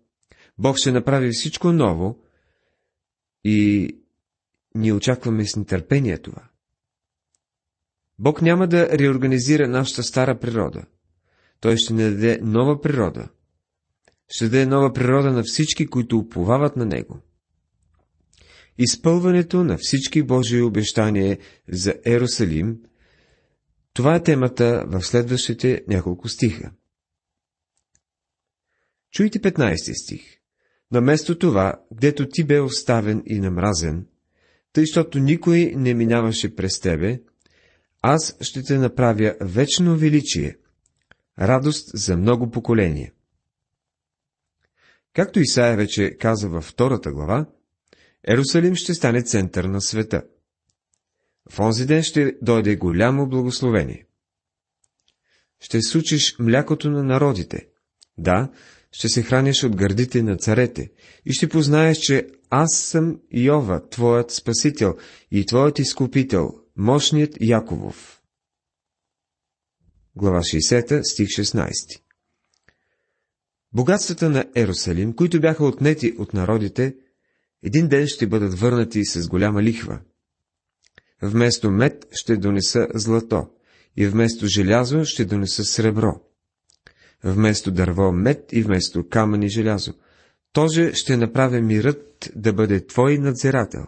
Бог 0.58 0.76
ще 0.76 0.92
направи 0.92 1.30
всичко 1.32 1.72
ново 1.72 2.22
и 3.44 3.88
ние 4.74 4.92
очакваме 4.92 5.46
с 5.46 5.56
нетърпение 5.56 6.18
това. 6.18 6.42
Бог 8.18 8.42
няма 8.42 8.68
да 8.68 8.98
реорганизира 8.98 9.68
нашата 9.68 10.02
стара 10.02 10.38
природа. 10.38 10.84
Той 11.60 11.76
ще 11.76 11.92
ни 11.92 12.02
даде 12.02 12.38
нова 12.42 12.80
природа. 12.80 13.28
Ще 14.28 14.44
даде 14.44 14.66
нова 14.66 14.92
природа 14.92 15.32
на 15.32 15.42
всички, 15.42 15.86
които 15.86 16.18
уповават 16.18 16.76
на 16.76 16.84
Него. 16.84 17.20
Изпълването 18.78 19.64
на 19.64 19.78
всички 19.80 20.22
Божии 20.22 20.62
обещания 20.62 21.38
за 21.68 21.94
Ерусалим, 22.06 22.78
това 23.92 24.14
е 24.14 24.22
темата 24.22 24.84
в 24.86 25.02
следващите 25.02 25.84
няколко 25.88 26.28
стиха. 26.28 26.70
Чуйте 29.10 29.40
15 29.40 30.04
стих. 30.04 30.22
Наместо 30.92 31.38
това, 31.38 31.74
гдето 31.92 32.28
ти 32.28 32.44
бе 32.44 32.60
оставен 32.60 33.22
и 33.26 33.40
намразен, 33.40 34.06
тъй, 34.72 34.82
защото 34.84 35.18
никой 35.18 35.72
не 35.76 35.94
минаваше 35.94 36.54
през 36.54 36.80
тебе, 36.80 37.20
аз 38.02 38.36
ще 38.40 38.62
те 38.62 38.78
направя 38.78 39.34
вечно 39.40 39.96
величие, 39.96 40.56
радост 41.38 41.90
за 41.94 42.16
много 42.16 42.50
поколения. 42.50 43.12
Както 45.12 45.40
Исаия 45.40 45.76
вече 45.76 46.16
каза 46.16 46.48
във 46.48 46.64
втората 46.64 47.12
глава, 47.12 47.46
Ерусалим 48.28 48.74
ще 48.74 48.94
стане 48.94 49.22
център 49.22 49.64
на 49.64 49.80
света. 49.80 50.22
В 51.50 51.60
онзи 51.60 51.86
ден 51.86 52.02
ще 52.02 52.36
дойде 52.42 52.76
голямо 52.76 53.28
благословение. 53.28 54.06
Ще 55.60 55.82
сучиш 55.82 56.36
млякото 56.38 56.90
на 56.90 57.02
народите. 57.02 57.68
Да, 58.18 58.50
ще 58.92 59.08
се 59.08 59.22
храниш 59.22 59.64
от 59.64 59.76
гърдите 59.76 60.22
на 60.22 60.36
царете 60.36 60.92
и 61.26 61.32
ще 61.32 61.48
познаеш, 61.48 61.98
че 61.98 62.28
аз 62.50 62.74
съм 62.74 63.20
Йова, 63.32 63.88
твоят 63.88 64.30
спасител 64.30 64.96
и 65.30 65.46
твоят 65.46 65.78
изкупител, 65.78 66.50
мощният 66.76 67.36
Яковов. 67.40 68.22
Глава 70.16 70.38
60, 70.38 71.02
стих 71.02 71.28
16 71.28 72.00
Богатствата 73.72 74.30
на 74.30 74.44
Ерусалим, 74.56 75.16
които 75.16 75.40
бяха 75.40 75.64
отнети 75.64 76.14
от 76.18 76.34
народите, 76.34 76.96
един 77.62 77.88
ден 77.88 78.06
ще 78.06 78.26
бъдат 78.26 78.58
върнати 78.58 79.04
с 79.04 79.28
голяма 79.28 79.62
лихва. 79.62 80.00
Вместо 81.22 81.70
мед 81.70 82.06
ще 82.12 82.36
донеса 82.36 82.88
злато 82.94 83.48
и 83.96 84.06
вместо 84.06 84.46
желязо 84.46 85.04
ще 85.04 85.24
донеса 85.24 85.64
сребро. 85.64 86.20
Вместо 87.24 87.70
дърво 87.70 88.12
мед 88.12 88.52
и 88.52 88.62
вместо 88.62 89.08
камъни 89.08 89.48
желязо. 89.48 89.94
Тоже 90.52 90.92
ще 90.94 91.16
направя 91.16 91.60
мирът 91.60 92.30
да 92.36 92.52
бъде 92.52 92.86
твой 92.86 93.18
надзирател 93.18 93.86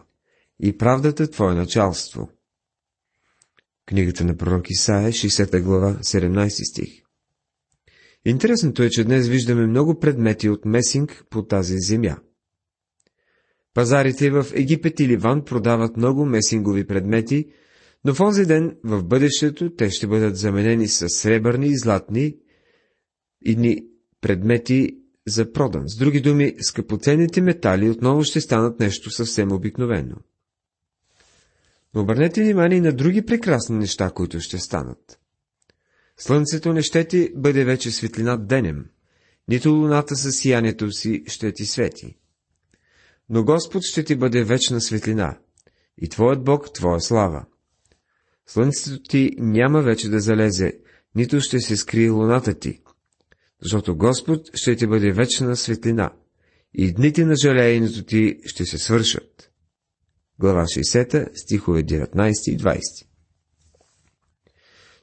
и 0.59 0.77
правдата 0.77 1.27
твое 1.27 1.53
началство. 1.53 2.29
Книгата 3.85 4.23
на 4.25 4.37
пророк 4.37 4.69
Исаия, 4.69 5.11
60 5.11 5.61
глава, 5.61 5.93
17 5.93 6.71
стих. 6.71 7.03
Интересното 8.25 8.83
е, 8.83 8.89
че 8.89 9.03
днес 9.03 9.27
виждаме 9.27 9.67
много 9.67 9.99
предмети 9.99 10.49
от 10.49 10.65
месинг 10.65 11.25
по 11.29 11.45
тази 11.45 11.75
земя. 11.77 12.17
Пазарите 13.73 14.31
в 14.31 14.45
Египет 14.53 14.99
и 14.99 15.07
Ливан 15.07 15.45
продават 15.45 15.97
много 15.97 16.25
месингови 16.25 16.87
предмети, 16.87 17.47
но 18.05 18.13
в 18.13 18.19
онзи 18.19 18.45
ден, 18.45 18.77
в 18.83 19.03
бъдещето, 19.03 19.75
те 19.75 19.89
ще 19.89 20.07
бъдат 20.07 20.37
заменени 20.37 20.87
с 20.87 21.09
сребърни 21.09 21.67
и 21.67 21.77
златни 21.77 22.35
идни 23.41 23.85
предмети 24.21 24.97
за 25.27 25.51
продан. 25.51 25.89
С 25.89 25.97
други 25.97 26.21
думи, 26.21 26.55
скъпоценните 26.61 27.41
метали 27.41 27.89
отново 27.89 28.23
ще 28.23 28.41
станат 28.41 28.79
нещо 28.79 29.11
съвсем 29.11 29.51
обикновено. 29.51 30.15
Но 31.93 32.01
обърнете 32.01 32.43
внимание 32.43 32.81
на 32.81 32.93
други 32.93 33.25
прекрасни 33.25 33.77
неща, 33.77 34.11
които 34.15 34.39
ще 34.39 34.57
станат. 34.57 35.19
Слънцето 36.17 36.73
не 36.73 36.81
ще 36.81 37.07
ти 37.07 37.31
бъде 37.35 37.65
вече 37.65 37.91
светлина 37.91 38.37
денем, 38.37 38.85
нито 39.47 39.69
луната 39.69 40.15
със 40.15 40.37
сиянието 40.37 40.91
си 40.91 41.23
ще 41.27 41.51
ти 41.51 41.65
свети. 41.65 42.17
Но 43.29 43.43
Господ 43.43 43.83
ще 43.83 44.03
ти 44.03 44.15
бъде 44.15 44.43
вечна 44.43 44.81
светлина, 44.81 45.37
и 46.01 46.09
Твоят 46.09 46.43
Бог 46.43 46.73
Твоя 46.73 46.99
слава. 46.99 47.45
Слънцето 48.47 49.03
ти 49.03 49.31
няма 49.37 49.81
вече 49.81 50.09
да 50.09 50.19
залезе, 50.19 50.73
нито 51.15 51.41
ще 51.41 51.59
се 51.59 51.77
скрие 51.77 52.09
луната 52.09 52.53
ти, 52.53 52.81
защото 53.61 53.97
Господ 53.97 54.49
ще 54.53 54.75
ти 54.75 54.87
бъде 54.87 55.11
вечна 55.11 55.55
светлина, 55.55 56.11
и 56.73 56.93
дните 56.93 57.25
на 57.25 57.35
жалеенето 57.35 58.03
ти 58.03 58.39
ще 58.45 58.65
се 58.65 58.77
свършат. 58.77 59.51
Глава 60.39 60.63
60, 60.63 61.29
стихове 61.35 61.83
19 61.83 62.51
и 62.51 62.57
20 62.57 62.79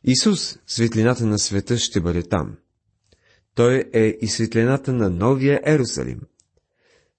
Исус, 0.05 0.59
светлината 0.67 1.27
на 1.27 1.39
света, 1.39 1.79
ще 1.79 2.00
бъде 2.00 2.23
там. 2.23 2.57
Той 3.55 3.85
е 3.93 4.19
и 4.21 4.29
светлината 4.29 4.93
на 4.93 5.11
новия 5.11 5.61
Ерусалим. 5.65 6.21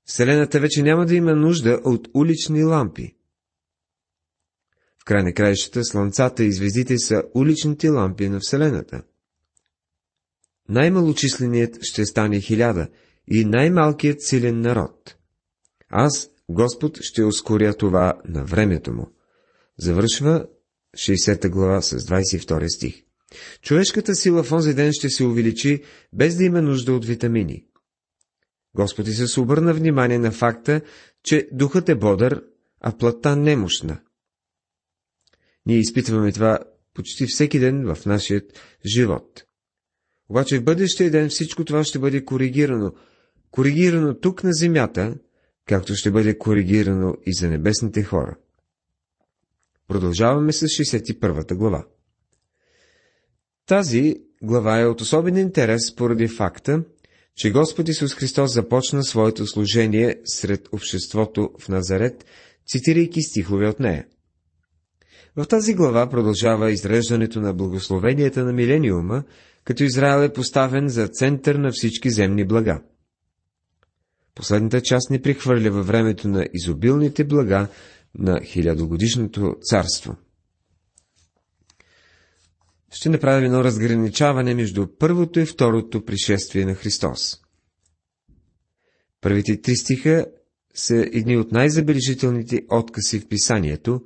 Вселената 0.06 0.60
вече 0.60 0.84
няма 0.84 1.06
да 1.06 1.16
има 1.16 1.36
нужда 1.36 1.80
от 1.84 2.08
улични 2.14 2.64
лампи. 2.64 3.16
В 5.02 5.06
край 5.06 5.24
на 5.24 5.34
краищата 5.34 5.84
слънцата 5.84 6.44
и 6.44 6.52
звездите 6.52 6.98
са 6.98 7.24
уличните 7.36 7.90
лампи 7.90 8.30
на 8.30 8.40
Вселената. 8.40 9.04
Най-малочисленият 10.70 11.78
ще 11.82 12.06
стане 12.06 12.40
хиляда 12.40 12.88
и 13.28 13.46
най-малкият 13.46 14.22
силен 14.22 14.62
народ. 14.62 15.16
Аз, 15.90 16.30
Господ, 16.50 16.98
ще 17.02 17.24
ускоря 17.24 17.74
това 17.74 18.14
на 18.26 18.46
времето 18.46 18.94
му. 18.94 19.08
Завършва 19.80 20.46
60 20.98 21.50
глава 21.50 21.82
с 21.82 22.00
22 22.00 22.76
стих. 22.76 23.04
Човешката 23.62 24.16
сила 24.16 24.44
в 24.44 24.52
онзи 24.52 24.74
ден 24.74 24.94
ще 24.94 25.10
се 25.10 25.24
увеличи, 25.24 25.84
без 26.14 26.36
да 26.36 26.44
има 26.44 26.62
нужда 26.62 26.94
от 26.94 27.06
витамини. 27.06 27.66
Господ 28.76 29.08
се 29.08 29.40
обърна 29.40 29.74
внимание 29.74 30.20
на 30.20 30.32
факта, 30.32 30.82
че 31.24 31.50
духът 31.52 31.90
е 31.90 31.96
бодър, 31.96 32.44
а 32.82 32.98
плътта 32.98 33.36
немощна. 33.36 34.02
Ние 35.66 35.78
изпитваме 35.78 36.32
това 36.32 36.60
почти 36.94 37.26
всеки 37.28 37.60
ден 37.60 37.96
в 37.96 38.06
нашия 38.06 38.42
живот. 38.86 39.44
Обаче 40.30 40.60
в 40.60 40.64
бъдещия 40.64 41.12
ден 41.12 41.30
всичко 41.30 41.66
това 41.66 41.84
ще 41.84 42.00
бъде 42.00 42.26
коригирано. 42.26 42.94
Коригирано 43.52 44.14
тук 44.14 44.44
на 44.44 44.54
земята, 44.54 45.16
както 45.66 45.96
ще 45.96 46.12
бъде 46.12 46.38
коригирано 46.38 47.16
и 47.26 47.34
за 47.34 47.50
небесните 47.50 48.04
хора. 48.04 48.38
Продължаваме 49.88 50.52
с 50.54 50.66
61 50.66 51.56
глава. 51.56 51.86
Тази 53.66 54.16
глава 54.42 54.80
е 54.80 54.86
от 54.86 55.02
особен 55.02 55.38
интерес 55.38 55.96
поради 55.96 56.28
факта, 56.28 56.84
че 57.42 57.52
Господ 57.52 57.90
Исус 57.90 58.16
Христос 58.16 58.54
започна 58.54 59.04
своето 59.04 59.48
служение 59.48 60.16
сред 60.26 60.68
обществото 60.72 61.50
в 61.60 61.70
Назарет, 61.70 62.26
цитирайки 62.68 63.22
стихове 63.22 63.68
от 63.68 63.80
нея. 63.80 64.06
В 65.36 65.46
тази 65.46 65.74
глава 65.74 66.10
продължава 66.10 66.72
изреждането 66.72 67.42
на 67.42 67.54
благословенията 67.54 68.44
на 68.44 68.54
милениума, 68.54 69.24
като 69.64 69.84
Израел 69.84 70.24
е 70.24 70.34
поставен 70.34 70.90
за 70.90 71.08
център 71.08 71.56
на 71.56 71.72
всички 71.72 72.10
земни 72.10 72.48
блага. 72.48 72.82
Последната 74.36 74.82
част 74.82 75.10
ни 75.10 75.22
прихвърля 75.22 75.72
във 75.72 75.88
времето 75.88 76.28
на 76.28 76.48
изобилните 76.54 77.24
блага 77.24 77.68
на 78.16 78.42
хилядогодишното 78.44 79.56
царство. 79.62 80.16
Ще 82.92 83.10
направим 83.10 83.46
едно 83.46 83.64
разграничаване 83.64 84.56
между 84.56 84.88
първото 84.88 85.40
и 85.40 85.46
второто 85.46 86.06
пришествие 86.06 86.66
на 86.66 86.76
Христос. 86.76 87.42
Първите 89.22 89.62
три 89.62 89.76
стиха 89.76 90.26
са 90.76 90.96
едни 91.14 91.38
от 91.38 91.52
най-забележителните 91.52 92.62
откази 92.70 93.20
в 93.20 93.28
писанието 93.28 94.02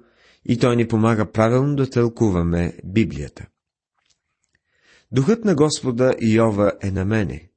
и 0.46 0.58
той 0.58 0.76
ни 0.76 0.88
помага 0.88 1.32
правилно 1.32 1.76
да 1.76 1.90
тълкуваме 1.90 2.78
Библията. 2.84 3.46
Духът 5.12 5.46
на 5.46 5.56
Господа 5.56 6.16
Иова 6.22 6.72
е 6.82 6.92
на 6.92 7.06
мене, 7.06 7.50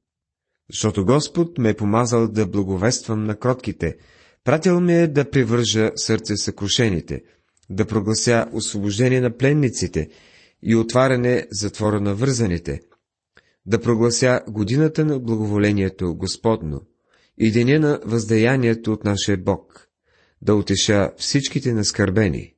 защото 0.69 1.05
Господ 1.05 1.57
ме 1.57 1.69
е 1.69 1.73
помазал 1.73 2.27
да 2.27 2.47
благовествам 2.47 3.23
на 3.23 3.35
кротките, 3.35 3.97
пратил 4.43 4.79
ме 4.79 5.01
е 5.01 5.07
да 5.07 5.29
привържа 5.29 5.91
сърце 5.95 6.37
съкрушените, 6.37 7.23
да 7.69 7.85
проглася 7.85 8.45
освобождение 8.53 9.21
на 9.21 9.37
пленниците 9.37 10.09
и 10.63 10.75
отваряне 10.75 11.47
затвора 11.51 12.01
на 12.01 12.15
вързаните, 12.15 12.81
да 13.65 13.81
проглася 13.81 14.41
годината 14.47 15.05
на 15.05 15.19
благоволението 15.19 16.15
Господно 16.15 16.81
и 17.37 17.51
деня 17.51 17.79
на 17.79 17.99
въздаянието 18.05 18.93
от 18.93 19.03
нашия 19.03 19.37
Бог, 19.37 19.87
да 20.41 20.55
утеша 20.55 21.11
всичките 21.17 21.73
наскърбени. 21.73 22.55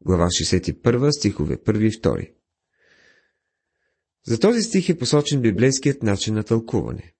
Глава 0.00 0.26
61, 0.26 1.10
стихове 1.10 1.56
1 1.56 1.78
и 1.78 1.90
2 1.90 2.32
За 4.26 4.40
този 4.40 4.62
стих 4.62 4.88
е 4.88 4.98
посочен 4.98 5.40
библейският 5.40 6.02
начин 6.02 6.34
на 6.34 6.44
тълкуване. 6.44 7.12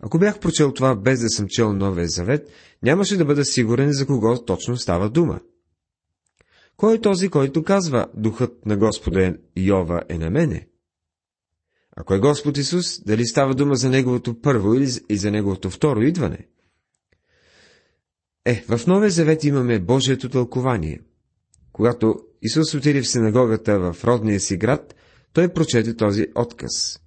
Ако 0.00 0.18
бях 0.18 0.40
прочел 0.40 0.72
това 0.72 0.96
без 0.96 1.20
да 1.20 1.28
съм 1.28 1.46
чел 1.48 1.72
Новия 1.72 2.08
завет, 2.08 2.50
нямаше 2.82 3.16
да 3.16 3.24
бъда 3.24 3.44
сигурен 3.44 3.92
за 3.92 4.06
кого 4.06 4.44
точно 4.44 4.76
става 4.76 5.10
дума. 5.10 5.40
Кой 6.76 6.94
е 6.94 7.00
този, 7.00 7.28
който 7.28 7.64
казва, 7.64 8.06
духът 8.14 8.66
на 8.66 8.76
Господа 8.76 9.36
Йова 9.56 10.02
е 10.08 10.18
на 10.18 10.30
мене? 10.30 10.68
Ако 11.96 12.14
е 12.14 12.18
Господ 12.18 12.56
Исус, 12.56 13.02
дали 13.04 13.26
става 13.26 13.54
дума 13.54 13.74
за 13.74 13.90
Неговото 13.90 14.40
първо 14.40 14.74
и 15.08 15.16
за 15.16 15.30
Неговото 15.30 15.70
второ 15.70 16.02
идване? 16.02 16.48
Е, 18.44 18.64
в 18.68 18.86
Новия 18.86 19.10
Завет 19.10 19.44
имаме 19.44 19.78
Божието 19.78 20.28
тълкование. 20.28 21.00
Когато 21.72 22.14
Исус 22.42 22.74
отиде 22.74 23.02
в 23.02 23.08
синагогата 23.08 23.78
в 23.78 24.04
родния 24.04 24.40
си 24.40 24.56
град, 24.56 24.94
той 25.32 25.52
прочете 25.52 25.96
този 25.96 26.26
отказ. 26.34 27.00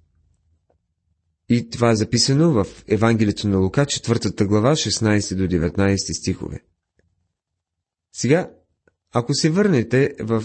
И 1.48 1.70
това 1.70 1.90
е 1.90 1.96
записано 1.96 2.52
в 2.52 2.84
Евангелието 2.88 3.48
на 3.48 3.58
Лука, 3.58 3.86
4 3.86 4.46
глава, 4.46 4.72
16 4.72 5.34
до 5.34 5.42
19 5.42 6.12
стихове. 6.12 6.60
Сега, 8.12 8.50
ако 9.12 9.34
се 9.34 9.50
върнете 9.50 10.14
в 10.20 10.44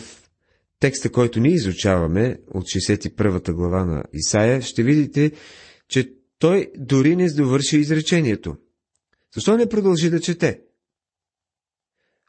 текста, 0.79 1.11
който 1.11 1.39
ние 1.39 1.51
изучаваме 1.51 2.37
от 2.53 2.63
61 2.63 3.53
глава 3.53 3.85
на 3.85 4.03
Исаия, 4.13 4.61
ще 4.61 4.83
видите, 4.83 5.31
че 5.87 6.13
той 6.39 6.71
дори 6.77 7.15
не 7.15 7.33
довърши 7.33 7.77
изречението. 7.77 8.57
Защо 9.35 9.57
не 9.57 9.69
продължи 9.69 10.09
да 10.09 10.21
чете? 10.21 10.61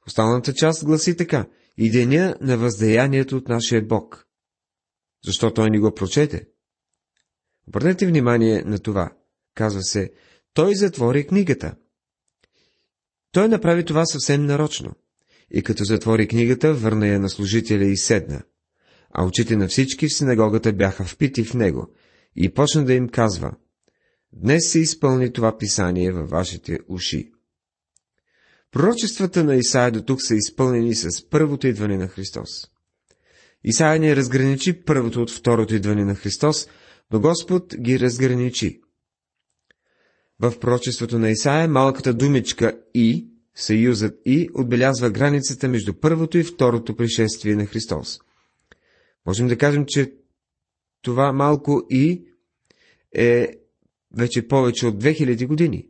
Останалата 0.07 0.55
част 0.55 0.85
гласи 0.85 1.16
така. 1.16 1.49
И 1.77 1.90
деня 1.90 2.37
на 2.40 2.59
въздаянието 2.59 3.37
от 3.37 3.49
нашия 3.49 3.83
Бог. 3.83 4.27
Защо 5.25 5.55
той 5.55 5.71
ни 5.71 5.79
го 5.79 5.95
прочете? 5.95 6.49
Обърнете 7.68 8.07
внимание 8.07 8.62
на 8.62 8.79
това. 8.79 9.12
Казва 9.55 9.83
се, 9.83 10.12
той 10.55 10.75
затвори 10.75 11.27
книгата. 11.27 11.75
Той 13.33 13.49
направи 13.49 13.85
това 13.85 14.07
съвсем 14.07 14.47
нарочно. 14.47 14.95
И 15.55 15.62
като 15.62 15.85
затвори 15.85 16.29
книгата, 16.29 16.75
върна 16.75 17.07
я 17.07 17.21
на 17.21 17.29
служителя 17.29 17.85
и 17.85 17.97
седна. 17.97 18.43
А 19.11 19.25
очите 19.25 19.57
на 19.57 19.69
всички 19.69 20.07
в 20.07 20.15
синагогата 20.15 20.73
бяха 20.73 21.05
впити 21.05 21.45
в 21.45 21.55
него 21.55 21.95
и 22.37 22.55
почна 22.55 22.85
да 22.85 22.95
им 22.95 23.09
казва, 23.09 23.53
Днес 24.33 24.71
се 24.71 24.79
изпълни 24.79 25.33
това 25.33 25.59
писание 25.59 26.12
във 26.12 26.31
вашите 26.31 26.79
уши. 26.88 27.33
Пророчествата 28.71 29.45
на 29.45 29.55
Исаия 29.55 29.93
до 29.93 30.03
тук 30.03 30.23
са 30.23 30.35
изпълнени 30.35 30.95
с 30.95 31.29
първото 31.31 31.67
идване 31.67 31.97
на 31.97 32.09
Христос. 32.09 32.49
Исаия 33.65 34.01
не 34.01 34.17
разграничи 34.17 34.83
първото 34.85 35.23
от 35.23 35.31
второто 35.31 35.75
идване 35.75 36.05
на 36.05 36.15
Христос, 36.15 36.69
но 37.12 37.21
Господ 37.21 37.75
ги 37.81 38.01
разграничи. 38.01 38.81
В 40.41 40.59
пророчеството 40.61 41.19
на 41.19 41.31
Исаия 41.31 41.69
малката 41.69 42.15
думичка 42.15 42.81
«и», 42.95 43.32
съюзът 43.55 44.21
«и» 44.25 44.49
отбелязва 44.55 45.11
границата 45.11 45.69
между 45.69 45.95
първото 45.95 46.38
и 46.38 46.45
второто 46.45 46.97
пришествие 46.97 47.57
на 47.57 47.67
Христос. 47.67 48.21
Можем 49.27 49.49
да 49.49 49.59
кажем, 49.59 49.85
че 49.88 50.12
това 51.03 51.33
малко 51.33 51.87
«и» 51.91 52.25
е 53.15 53.49
вече 54.17 54.49
повече 54.49 54.87
от 54.87 55.03
2000 55.03 55.47
години. 55.47 55.87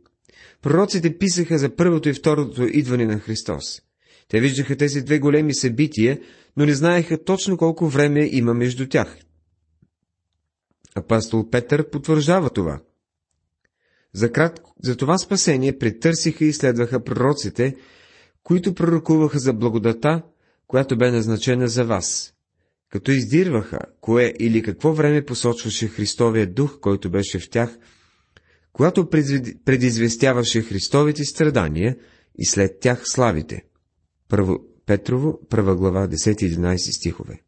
Пророците 0.61 1.17
писаха 1.17 1.57
за 1.57 1.75
първото 1.75 2.09
и 2.09 2.13
второто 2.13 2.63
идване 2.63 3.05
на 3.05 3.19
Христос. 3.19 3.81
Те 4.27 4.39
виждаха 4.39 4.77
тези 4.77 5.01
две 5.01 5.19
големи 5.19 5.53
събития, 5.53 6.19
но 6.57 6.65
не 6.65 6.73
знаеха 6.73 7.23
точно 7.23 7.57
колко 7.57 7.87
време 7.87 8.29
има 8.31 8.53
между 8.53 8.89
тях. 8.89 9.17
Апостол 10.95 11.49
Петър 11.49 11.89
потвърждава 11.89 12.49
това. 12.49 12.81
За, 14.13 14.31
крат... 14.31 14.61
за 14.83 14.97
това 14.97 15.17
спасение 15.17 15.77
претърсиха 15.77 16.45
и 16.45 16.53
следваха 16.53 17.03
пророците, 17.03 17.75
които 18.43 18.73
пророкуваха 18.73 19.39
за 19.39 19.53
благодата, 19.53 20.21
която 20.67 20.97
бе 20.97 21.11
назначена 21.11 21.67
за 21.67 21.85
вас, 21.85 22.33
като 22.89 23.11
издирваха, 23.11 23.79
кое 24.01 24.33
или 24.39 24.63
какво 24.63 24.93
време 24.93 25.25
посочваше 25.25 25.87
Христовия 25.87 26.53
дух, 26.53 26.79
който 26.79 27.09
беше 27.09 27.39
в 27.39 27.49
тях, 27.49 27.77
когато 28.73 29.09
предизвестяваше 29.65 30.61
Христовите 30.61 31.23
страдания 31.23 31.97
и 32.37 32.45
след 32.45 32.79
тях 32.79 33.01
славите. 33.05 33.63
Първо 34.29 34.59
Петрово, 34.85 35.39
първа 35.49 35.75
глава, 35.75 36.07
10-11 36.07 36.77
стихове. 36.97 37.41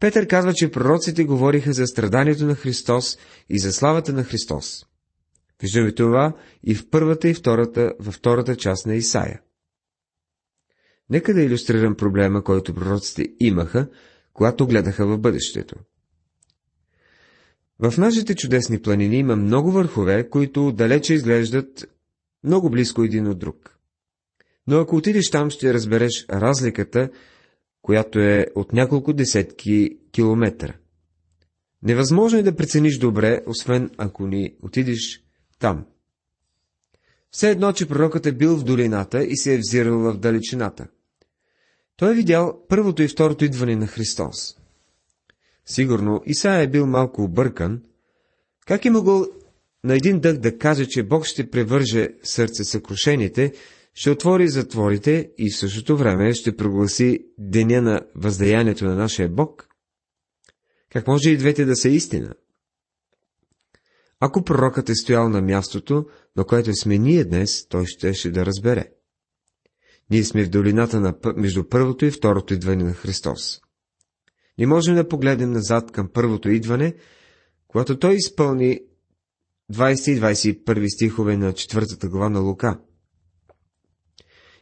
Петър 0.00 0.26
казва, 0.26 0.54
че 0.54 0.70
пророците 0.70 1.24
говориха 1.24 1.72
за 1.72 1.86
страданието 1.86 2.46
на 2.46 2.54
Христос 2.54 3.18
и 3.48 3.58
за 3.58 3.72
славата 3.72 4.12
на 4.12 4.24
Христос. 4.24 4.86
Виждаме 5.62 5.92
това 5.92 6.36
и 6.62 6.74
в 6.74 6.90
първата 6.90 7.28
и 7.28 7.34
втората, 7.34 7.92
във 7.98 8.14
втората 8.14 8.56
част 8.56 8.86
на 8.86 8.94
Исаия. 8.94 9.40
Нека 11.10 11.34
да 11.34 11.42
иллюстрирам 11.42 11.94
проблема, 11.94 12.44
който 12.44 12.74
пророците 12.74 13.28
имаха, 13.40 13.88
когато 14.32 14.66
гледаха 14.66 15.06
в 15.06 15.18
бъдещето. 15.18 15.76
В 17.78 17.98
нашите 17.98 18.34
чудесни 18.34 18.82
планини 18.82 19.16
има 19.16 19.36
много 19.36 19.72
върхове, 19.72 20.28
които 20.28 20.72
далече 20.72 21.14
изглеждат 21.14 21.86
много 22.44 22.70
близко 22.70 23.02
един 23.02 23.26
от 23.26 23.38
друг. 23.38 23.78
Но 24.66 24.80
ако 24.80 24.96
отидеш 24.96 25.30
там, 25.30 25.50
ще 25.50 25.74
разбереш 25.74 26.26
разликата, 26.30 27.10
която 27.82 28.18
е 28.18 28.46
от 28.54 28.72
няколко 28.72 29.12
десетки 29.12 29.98
километра. 30.12 30.74
Невъзможно 31.82 32.38
е 32.38 32.42
да 32.42 32.56
прецениш 32.56 32.98
добре, 32.98 33.40
освен 33.46 33.90
ако 33.98 34.26
ни 34.26 34.54
отидеш 34.62 35.23
там. 35.64 35.84
Все 37.30 37.50
едно, 37.50 37.72
че 37.72 37.88
пророкът 37.88 38.26
е 38.26 38.32
бил 38.32 38.56
в 38.56 38.64
долината 38.64 39.24
и 39.24 39.36
се 39.36 39.54
е 39.54 39.58
взирал 39.58 39.98
в 39.98 40.18
далечината. 40.18 40.86
Той 41.96 42.10
е 42.12 42.14
видял 42.14 42.60
първото 42.68 43.02
и 43.02 43.08
второто 43.08 43.44
идване 43.44 43.76
на 43.76 43.86
Христос. 43.86 44.56
Сигурно 45.66 46.22
Исаия 46.26 46.62
е 46.62 46.70
бил 46.70 46.86
малко 46.86 47.22
объркан. 47.22 47.82
Как 48.66 48.84
е 48.84 48.90
могъл 48.90 49.26
на 49.84 49.94
един 49.94 50.20
дъх 50.20 50.38
да 50.38 50.58
каже, 50.58 50.86
че 50.86 51.02
Бог 51.02 51.24
ще 51.24 51.50
превърже 51.50 52.08
сърце 52.22 52.64
съкрушените, 52.64 53.52
ще 53.94 54.10
отвори 54.10 54.48
затворите 54.48 55.30
и 55.38 55.50
в 55.50 55.56
същото 55.56 55.96
време 55.96 56.34
ще 56.34 56.56
прогласи 56.56 57.26
деня 57.38 57.82
на 57.82 58.00
въздаянието 58.14 58.84
на 58.84 58.94
нашия 58.94 59.28
Бог? 59.28 59.68
Как 60.92 61.06
може 61.06 61.30
и 61.30 61.36
двете 61.36 61.64
да 61.64 61.76
са 61.76 61.88
истина? 61.88 62.34
Ако 64.26 64.44
пророкът 64.44 64.88
е 64.88 64.94
стоял 64.94 65.28
на 65.28 65.42
мястото, 65.42 66.06
на 66.36 66.44
което 66.44 66.74
сме 66.74 66.98
ние 66.98 67.24
днес, 67.24 67.66
той 67.68 67.86
щеше 67.86 68.30
да 68.30 68.46
разбере. 68.46 68.90
Ние 70.10 70.24
сме 70.24 70.44
в 70.44 70.50
долината 70.50 71.00
на, 71.00 71.14
между 71.36 71.68
първото 71.68 72.04
и 72.04 72.10
второто 72.10 72.54
идване 72.54 72.84
на 72.84 72.92
Христос. 72.92 73.60
Не 74.58 74.66
можем 74.66 74.94
да 74.94 75.08
погледнем 75.08 75.52
назад 75.52 75.92
към 75.92 76.08
първото 76.12 76.50
идване, 76.50 76.94
когато 77.68 77.98
Той 77.98 78.14
изпълни 78.14 78.80
20 79.72 80.10
и 80.10 80.20
21 80.20 80.94
стихове 80.94 81.36
на 81.36 81.52
четвъртата 81.52 82.08
глава 82.08 82.28
на 82.28 82.40
Лука. 82.40 82.80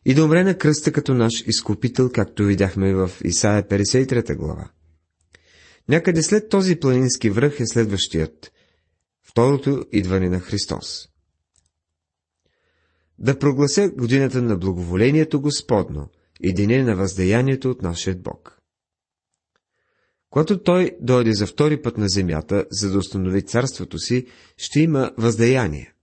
И 0.05 0.14
да 0.14 0.25
умре 0.25 0.44
на 0.44 0.59
кръста 0.59 0.92
като 0.92 1.14
наш 1.14 1.33
изкупител, 1.46 2.11
както 2.14 2.44
видяхме 2.44 2.94
в 2.94 3.11
Исаия 3.25 3.68
53 3.68 4.37
глава. 4.37 4.70
Някъде 5.88 6.22
след 6.22 6.48
този 6.48 6.77
планински 6.77 7.31
връх 7.31 7.61
е 7.61 7.66
следващият, 7.66 8.53
второто 9.33 9.85
идване 9.92 10.29
на 10.29 10.40
Христос. 10.40 11.09
Да 13.18 13.38
проглася 13.38 13.90
годината 13.90 14.42
на 14.42 14.57
благоволението 14.57 15.40
Господно 15.40 16.09
и 16.40 16.55
деня 16.55 16.85
на 16.85 16.97
въздаянието 16.97 17.71
от 17.71 17.83
нашия 17.83 18.16
Бог. 18.16 18.59
Когато 20.31 20.62
той 20.62 20.97
дойде 21.01 21.33
за 21.33 21.47
втори 21.47 21.83
път 21.83 21.99
на 21.99 22.09
земята, 22.09 22.66
за 22.71 22.90
да 22.90 22.99
установи 22.99 23.42
царството 23.42 23.99
си, 23.99 24.27
ще 24.57 24.81
има 24.81 25.12
въздаяние. 25.18 25.95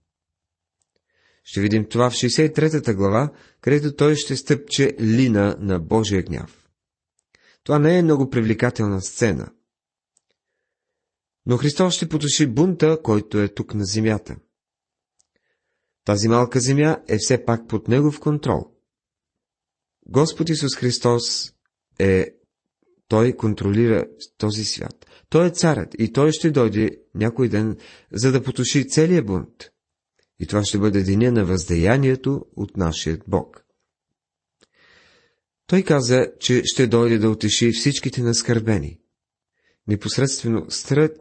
Ще 1.44 1.60
видим 1.60 1.88
това 1.88 2.10
в 2.10 2.14
63-та 2.14 2.94
глава, 2.94 3.32
където 3.60 3.96
той 3.96 4.16
ще 4.16 4.36
стъпче 4.36 4.96
лина 5.00 5.56
на 5.60 5.78
Божия 5.78 6.22
гняв. 6.22 6.68
Това 7.64 7.78
не 7.78 7.98
е 7.98 8.02
много 8.02 8.30
привлекателна 8.30 9.00
сцена. 9.00 9.52
Но 11.46 11.56
Христос 11.56 11.94
ще 11.94 12.08
потуши 12.08 12.46
бунта, 12.46 12.98
който 13.02 13.40
е 13.40 13.48
тук 13.48 13.74
на 13.74 13.84
земята. 13.84 14.36
Тази 16.04 16.28
малка 16.28 16.60
земя 16.60 16.98
е 17.08 17.16
все 17.18 17.44
пак 17.44 17.68
под 17.68 17.88
Негов 17.88 18.20
контрол. 18.20 18.70
Господ 20.06 20.48
Исус 20.48 20.76
Христос 20.76 21.52
е 21.98 22.34
той 23.08 23.32
контролира 23.32 24.06
този 24.38 24.64
свят. 24.64 25.06
Той 25.28 25.46
е 25.46 25.50
царят 25.50 25.94
и 25.98 26.12
той 26.12 26.32
ще 26.32 26.50
дойде 26.50 26.90
някой 27.14 27.48
ден, 27.48 27.76
за 28.12 28.32
да 28.32 28.42
потуши 28.42 28.88
целият 28.88 29.26
бунт. 29.26 29.70
И 30.40 30.46
това 30.46 30.64
ще 30.64 30.78
бъде 30.78 31.02
деня 31.02 31.32
на 31.32 31.44
въздеянието 31.44 32.46
от 32.56 32.76
нашия 32.76 33.18
Бог. 33.28 33.64
Той 35.66 35.82
каза, 35.82 36.32
че 36.40 36.62
ще 36.64 36.86
дойде 36.86 37.18
да 37.18 37.30
утеши 37.30 37.72
всичките 37.72 38.22
наскърбени. 38.22 38.99
Непосредствено 39.90 40.66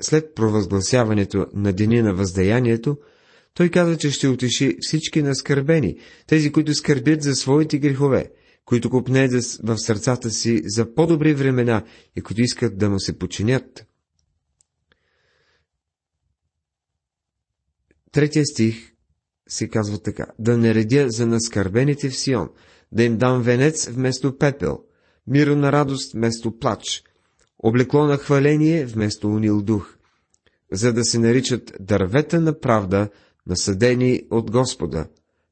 след 0.01 0.35
провъзгласяването 0.35 1.47
на 1.53 1.73
деня 1.73 2.03
на 2.03 2.13
въздеянието, 2.13 2.97
той 3.53 3.69
каза, 3.69 3.97
че 3.97 4.11
ще 4.11 4.27
утеши 4.27 4.77
всички 4.81 5.21
наскърбени, 5.21 5.97
тези, 6.27 6.51
които 6.51 6.73
скърбят 6.73 7.21
за 7.21 7.35
своите 7.35 7.79
грехове, 7.79 8.31
които 8.65 8.89
купнеят 8.89 9.31
в 9.63 9.77
сърцата 9.77 10.29
си 10.29 10.61
за 10.65 10.93
по-добри 10.93 11.33
времена 11.33 11.85
и 12.15 12.21
които 12.21 12.41
искат 12.41 12.77
да 12.77 12.89
му 12.89 12.99
се 12.99 13.17
починят. 13.17 13.85
Третия 18.11 18.45
стих 18.45 18.91
се 19.47 19.67
казва 19.69 19.97
така. 19.99 20.25
Да 20.39 20.57
не 20.57 20.73
редя 20.73 21.09
за 21.09 21.27
наскърбените 21.27 22.09
в 22.09 22.17
Сион, 22.17 22.49
да 22.91 23.03
им 23.03 23.17
дам 23.17 23.41
венец 23.41 23.87
вместо 23.87 24.37
пепел, 24.37 24.79
миро 25.27 25.55
на 25.55 25.71
радост 25.71 26.13
вместо 26.13 26.59
плач, 26.59 27.03
облекло 27.59 28.05
на 28.05 28.17
хваление 28.17 28.85
вместо 28.85 29.27
унил 29.27 29.61
дух, 29.61 29.97
за 30.71 30.93
да 30.93 31.03
се 31.03 31.19
наричат 31.19 31.71
дървета 31.79 32.41
на 32.41 32.59
правда, 32.59 33.09
насъдени 33.47 34.21
от 34.31 34.51
Господа, 34.51 35.07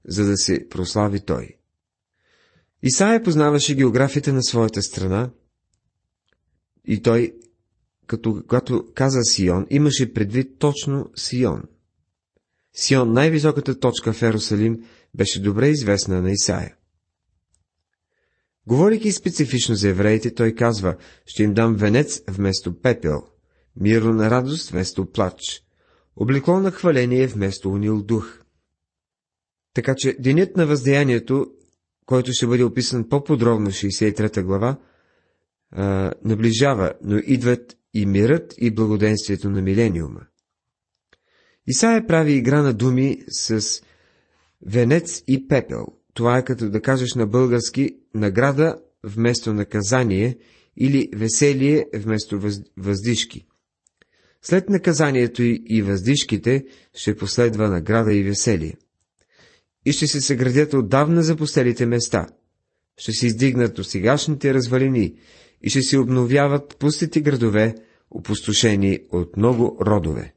за 0.07 0.25
да 0.25 0.37
се 0.37 0.69
прослави 0.69 1.19
Той. 1.19 1.55
Исаия 2.83 3.23
познаваше 3.23 3.75
географията 3.75 4.33
на 4.33 4.43
своята 4.43 4.81
страна 4.81 5.29
и 6.85 7.01
той, 7.01 7.33
като, 8.07 8.43
когато 8.47 8.85
каза 8.93 9.23
Сион, 9.23 9.67
имаше 9.69 10.13
предвид 10.13 10.59
точно 10.59 11.09
Сион. 11.15 11.63
Сион, 12.73 13.13
най-високата 13.13 13.79
точка 13.79 14.13
в 14.13 14.21
Ерусалим, 14.23 14.83
беше 15.13 15.41
добре 15.41 15.67
известна 15.67 16.21
на 16.21 16.31
Исаия. 16.31 16.75
Говорейки 18.67 19.11
специфично 19.11 19.75
за 19.75 19.89
евреите, 19.89 20.33
той 20.33 20.51
казва, 20.51 20.95
ще 21.25 21.43
им 21.43 21.53
дам 21.53 21.75
венец 21.75 22.21
вместо 22.29 22.81
пепел, 22.81 23.23
миро 23.75 24.13
на 24.13 24.29
радост 24.29 24.69
вместо 24.69 25.05
плач, 25.05 25.63
облекло 26.15 26.59
на 26.59 26.71
хваление 26.71 27.27
вместо 27.27 27.69
унил 27.69 28.03
дух. 28.03 28.41
Така 29.73 29.93
че 29.97 30.15
денят 30.19 30.57
на 30.57 30.65
въздеянието 30.65 31.47
който 32.07 32.33
ще 32.33 32.47
бъде 32.47 32.63
описан 32.63 33.09
по-подробно 33.09 33.71
в 33.71 33.73
63 33.73 34.43
глава, 34.43 34.77
наближава, 36.23 36.93
но 37.03 37.17
идват 37.17 37.77
и 37.93 38.05
мирът 38.05 38.53
и 38.57 38.71
благоденствието 38.71 39.49
на 39.49 39.61
милениума. 39.61 40.21
Исаия 41.67 42.07
прави 42.07 42.33
игра 42.33 42.61
на 42.61 42.73
думи 42.73 43.23
с 43.29 43.81
венец 44.65 45.23
и 45.27 45.47
пепел. 45.47 45.85
Това 46.13 46.37
е 46.37 46.45
като 46.45 46.69
да 46.69 46.81
кажеш 46.81 47.13
на 47.15 47.27
български 47.27 47.99
награда 48.17 48.77
вместо 49.03 49.53
наказание 49.53 50.37
или 50.77 51.09
веселие 51.15 51.85
вместо 51.95 52.39
въз... 52.39 52.61
въздишки. 52.77 53.45
След 54.41 54.69
наказанието 54.69 55.43
и 55.43 55.81
въздишките 55.81 56.65
ще 56.95 57.15
последва 57.15 57.69
награда 57.69 58.13
и 58.13 58.23
веселие 58.23 58.73
и 59.85 59.91
ще 59.93 60.07
се 60.07 60.21
съградят 60.21 60.73
отдавна 60.73 61.23
запустелите 61.23 61.85
места. 61.85 62.27
Ще 62.97 63.11
се 63.11 63.27
издигнат 63.27 63.73
до 63.75 63.83
сегашните 63.83 64.53
развалини 64.53 65.13
и 65.61 65.69
ще 65.69 65.81
се 65.81 65.97
обновяват 65.97 66.75
пустите 66.79 67.21
градове, 67.21 67.75
опустошени 68.11 68.99
от 69.11 69.37
много 69.37 69.77
родове. 69.81 70.33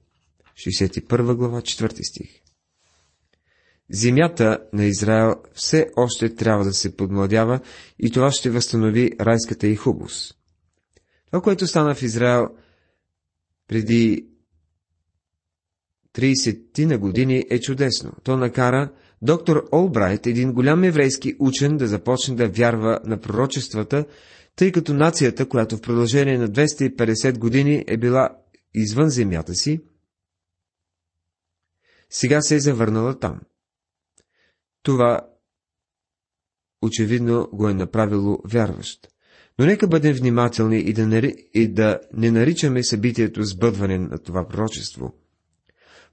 61 0.66 1.34
глава, 1.34 1.60
4 1.60 2.02
стих 2.02 2.40
Земята 3.92 4.58
на 4.72 4.84
Израел 4.84 5.34
все 5.54 5.86
още 5.96 6.34
трябва 6.34 6.64
да 6.64 6.72
се 6.72 6.96
подмладява 6.96 7.60
и 7.98 8.10
това 8.10 8.32
ще 8.32 8.50
възстанови 8.50 9.10
райската 9.20 9.66
и 9.66 9.76
хубост. 9.76 10.36
Това, 11.26 11.42
което 11.42 11.66
стана 11.66 11.94
в 11.94 12.02
Израел 12.02 12.48
преди 13.68 14.26
30 16.14 16.84
на 16.84 16.98
години 16.98 17.44
е 17.50 17.60
чудесно. 17.60 18.12
То 18.22 18.36
накара 18.36 18.92
доктор 19.22 19.68
Олбрайт, 19.72 20.26
един 20.26 20.52
голям 20.52 20.84
еврейски 20.84 21.36
учен, 21.38 21.76
да 21.76 21.86
започне 21.86 22.34
да 22.34 22.48
вярва 22.48 23.00
на 23.04 23.20
пророчествата, 23.20 24.04
тъй 24.56 24.72
като 24.72 24.94
нацията, 24.94 25.48
която 25.48 25.76
в 25.76 25.80
продължение 25.80 26.38
на 26.38 26.48
250 26.48 27.38
години 27.38 27.84
е 27.86 27.96
била 27.96 28.28
извън 28.74 29.10
земята 29.10 29.54
си, 29.54 29.80
сега 32.10 32.40
се 32.40 32.54
е 32.54 32.60
завърнала 32.60 33.18
там. 33.18 33.40
Това 34.82 35.20
очевидно 36.82 37.48
го 37.52 37.68
е 37.68 37.74
направило 37.74 38.38
вярващ. 38.44 39.08
Но 39.58 39.66
нека 39.66 39.88
бъдем 39.88 40.14
внимателни 40.14 40.78
и 40.78 40.92
да, 40.92 41.06
нари... 41.06 41.34
и 41.54 41.68
да 41.68 42.00
не 42.12 42.30
наричаме 42.30 42.82
събитието 42.82 43.42
сбъдване 43.42 43.98
на 43.98 44.18
това 44.18 44.48
пророчество– 44.48 45.14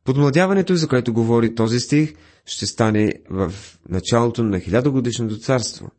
Подмладяването, 0.08 0.76
за 0.76 0.88
което 0.88 1.14
говори 1.14 1.56
този 1.56 1.80
стих, 1.80 2.14
ще 2.46 2.66
стане 2.66 3.14
в 3.30 3.54
началото 3.90 4.44
на 4.44 4.60
хилядогодишното 4.60 5.40
царство. 5.40 5.92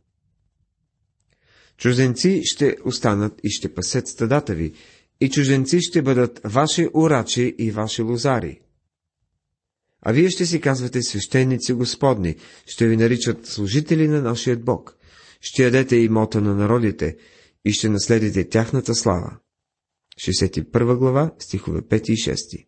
Чужденци 1.76 2.40
ще 2.44 2.76
останат 2.85 3.40
и 3.44 3.50
ще 3.50 3.74
пасят 3.74 4.09
стадата 4.09 4.54
ви, 4.54 4.72
и 5.20 5.31
чужденци 5.31 5.81
ще 5.81 6.02
бъдат 6.02 6.40
ваши 6.44 6.88
урачи 6.94 7.54
и 7.59 7.70
ваши 7.70 8.02
лозари. 8.02 8.61
А 10.02 10.12
вие 10.12 10.30
ще 10.30 10.46
си 10.46 10.61
казвате 10.61 11.02
свещеници 11.02 11.72
Господни, 11.72 12.37
ще 12.66 12.88
ви 12.88 12.96
наричат 12.96 13.46
служители 13.46 14.08
на 14.08 14.22
нашия 14.22 14.56
Бог, 14.56 14.96
ще 15.40 15.64
ядете 15.64 15.96
имота 15.96 16.40
на 16.40 16.54
народите 16.54 17.16
и 17.64 17.72
ще 17.72 17.88
наследите 17.88 18.48
тяхната 18.48 18.94
слава. 18.94 19.37
61 20.26 20.96
глава, 20.96 21.32
стихове 21.38 21.80
5 21.80 22.11
и 22.11 22.16
6 22.16 22.66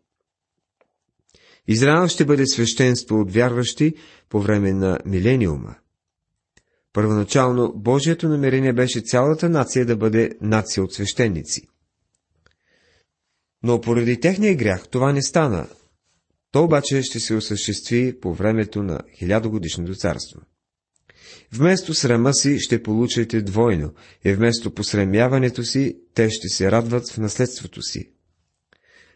Израел 1.68 2.08
ще 2.08 2.24
бъде 2.24 2.46
свещенство 2.46 3.16
от 3.20 3.32
вярващи 3.32 3.94
по 4.28 4.40
време 4.40 4.72
на 4.72 4.98
милениума. 5.04 5.74
Първоначално 6.92 7.72
Божието 7.76 8.28
намерение 8.28 8.72
беше 8.72 9.00
цялата 9.00 9.48
нация 9.48 9.86
да 9.86 9.96
бъде 9.96 10.30
нация 10.40 10.84
от 10.84 10.94
свещеници. 10.94 11.68
Но 13.62 13.80
поради 13.80 14.20
техния 14.20 14.56
грях 14.56 14.88
това 14.88 15.12
не 15.12 15.22
стана. 15.22 15.68
То 16.52 16.64
обаче 16.64 17.02
ще 17.02 17.20
се 17.20 17.34
осъществи 17.34 18.20
по 18.20 18.34
времето 18.34 18.82
на 18.82 19.00
хилядогодишното 19.18 19.94
царство. 19.94 20.40
Вместо 21.52 21.94
срама 21.94 22.34
си 22.34 22.58
ще 22.58 22.82
получите 22.82 23.42
двойно, 23.42 23.92
и 24.24 24.32
вместо 24.32 24.74
посремяването 24.74 25.64
си, 25.64 25.96
те 26.14 26.30
ще 26.30 26.48
се 26.48 26.70
радват 26.70 27.10
в 27.10 27.18
наследството 27.18 27.82
си. 27.82 28.10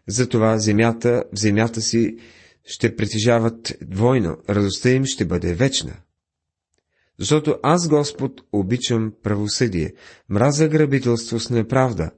Затова 0.09 0.59
земята, 0.59 1.25
в 1.33 1.38
земята 1.38 1.81
си 1.81 2.16
ще 2.64 2.97
притежават 2.97 3.77
двойно, 3.83 4.37
радостта 4.49 4.90
им 4.90 5.05
ще 5.05 5.25
бъде 5.25 5.55
вечна. 5.55 5.97
Защото 7.18 7.57
аз, 7.62 7.88
Господ, 7.88 8.40
обичам 8.53 9.12
правосъдие, 9.23 9.92
мразя 10.29 10.68
грабителство 10.68 11.40
с 11.40 11.51
неправда, 11.51 12.11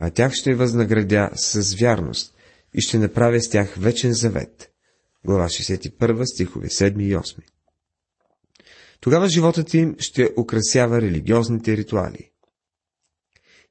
а 0.00 0.10
тях 0.10 0.32
ще 0.32 0.54
възнаградя 0.54 1.30
с 1.34 1.74
вярност 1.74 2.35
и 2.74 2.80
ще 2.80 2.98
направя 2.98 3.40
с 3.40 3.50
тях 3.50 3.74
вечен 3.78 4.12
завет. 4.12 4.70
Глава 5.24 5.44
61, 5.44 6.24
стихове 6.24 6.68
7 6.68 7.02
и 7.02 7.16
8. 7.16 7.38
Тогава 9.00 9.28
животът 9.28 9.74
им 9.74 9.96
ще 9.98 10.30
украсява 10.38 11.00
религиозните 11.00 11.76
ритуали. 11.76 12.30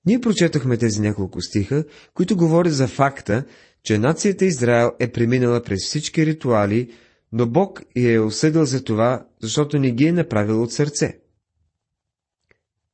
Ние 0.06 0.22
прочетахме 0.22 0.78
тези 0.78 1.02
няколко 1.02 1.42
стиха, 1.42 1.86
които 2.14 2.38
говорят 2.38 2.74
за 2.74 2.88
факта, 2.88 3.46
че 3.84 3.98
нацията 3.98 4.46
Израел 4.46 4.92
е 5.00 5.12
преминала 5.12 5.64
през 5.64 5.86
всички 5.86 6.26
ритуали, 6.26 6.94
но 7.32 7.48
Бог 7.48 7.82
я 7.96 8.14
е 8.14 8.20
осъдил 8.20 8.66
за 8.66 8.84
това, 8.84 9.28
защото 9.42 9.80
не 9.80 9.92
ги 9.92 10.06
е 10.06 10.12
направил 10.12 10.64
от 10.64 10.74
сърце. 10.74 11.20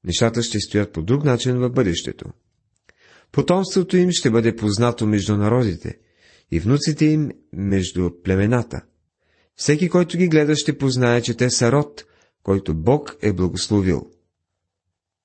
Нещата 0.04 0.44
ще 0.44 0.60
стоят 0.60 0.94
по 0.94 1.02
друг 1.02 1.24
начин 1.24 1.58
в 1.58 1.70
бъдещето. 1.70 2.26
Потомството 3.32 3.98
им 3.98 4.12
ще 4.12 4.30
бъде 4.30 4.56
познато 4.56 5.08
между 5.08 5.38
народите 5.38 5.98
и 6.52 6.60
внуците 6.60 7.06
им 7.06 7.30
между 7.54 8.12
племената. 8.24 8.82
Всеки, 9.56 9.89
който 9.89 10.17
ги 10.17 10.28
гледа, 10.28 10.56
ще 10.56 10.78
познае, 10.78 11.22
че 11.22 11.34
те 11.34 11.50
са 11.50 11.72
род, 11.72 12.06
който 12.44 12.76
Бог 12.76 13.15
е 13.22 13.34
благословил. 13.34 14.10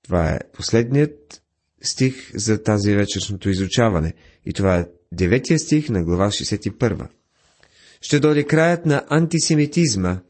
Това 0.03 0.31
е 0.31 0.39
последният 0.53 1.43
стих 1.83 2.37
за 2.37 2.63
тази 2.63 2.95
вечерното 2.95 3.51
изучаване 3.51 4.15
и 4.47 4.53
това 4.53 4.79
е 4.79 4.87
деветия 5.13 5.59
стих 5.59 5.89
на 5.89 6.05
глава 6.05 6.27
61. 6.27 7.09
Ще 8.01 8.21
дойде 8.21 8.45
краят 8.45 8.87
на 8.87 9.05
антисемитизма, 9.09 10.21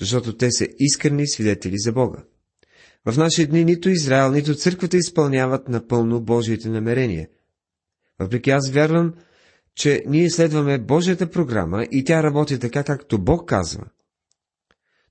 защото 0.00 0.36
те 0.36 0.50
са 0.50 0.68
искрени 0.78 1.28
свидетели 1.28 1.78
за 1.78 1.92
Бога. 1.92 2.24
В 3.06 3.16
наши 3.16 3.46
дни 3.46 3.64
нито 3.64 3.88
Израел, 3.88 4.30
нито 4.32 4.54
църквата 4.54 4.96
изпълняват 4.96 5.68
напълно 5.68 6.20
Божиите 6.20 6.68
намерения. 6.68 7.28
Въпреки 8.20 8.50
аз 8.50 8.70
вярвам, 8.70 9.14
че 9.74 10.02
ние 10.06 10.30
следваме 10.30 10.78
Божията 10.78 11.30
програма 11.30 11.86
и 11.90 12.04
тя 12.04 12.22
работи 12.22 12.58
така, 12.58 12.84
както 12.84 13.18
Бог 13.22 13.48
казва. 13.48 13.84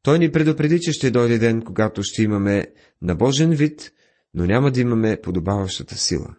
Той 0.04 0.20
ни 0.20 0.32
предупреди, 0.32 0.80
че 0.80 0.92
ще 0.92 1.12
дойде 1.12 1.38
ден, 1.38 1.62
когато 1.62 2.04
ще 2.04 2.24
имаме 2.24 2.66
на 3.02 3.16
Божен 3.16 3.52
вид, 3.52 3.92
но 4.34 4.46
няма 4.46 4.72
да 4.72 4.80
имаме 4.80 5.22
подобаващата 5.24 5.96
сила. 5.96 6.36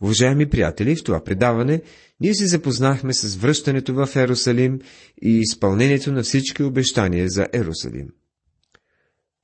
Уважаеми 0.00 0.48
приятели, 0.48 0.96
в 0.96 1.04
това 1.04 1.24
предаване 1.24 1.82
ние 2.20 2.34
се 2.34 2.46
запознахме 2.46 3.14
с 3.14 3.36
връщането 3.36 3.94
в 3.94 4.16
Ерусалим 4.16 4.80
и 5.22 5.38
изпълнението 5.38 6.12
на 6.12 6.22
всички 6.22 6.62
обещания 6.62 7.28
за 7.28 7.46
Ерусалим. 7.52 8.08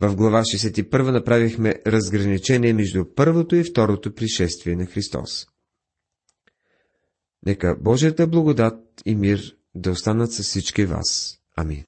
В 0.00 0.16
глава 0.16 0.42
61 0.42 1.10
направихме 1.10 1.74
разграничение 1.86 2.72
между 2.72 3.04
първото 3.14 3.56
и 3.56 3.64
второто 3.64 4.14
пришествие 4.14 4.76
на 4.76 4.86
Христос. 4.86 5.46
Нека 7.46 7.76
Божията 7.80 8.26
благодат 8.26 9.02
и 9.06 9.16
мир 9.16 9.56
да 9.74 9.90
останат 9.90 10.32
с 10.32 10.42
всички 10.42 10.84
вас. 10.84 11.38
Амин. 11.56 11.84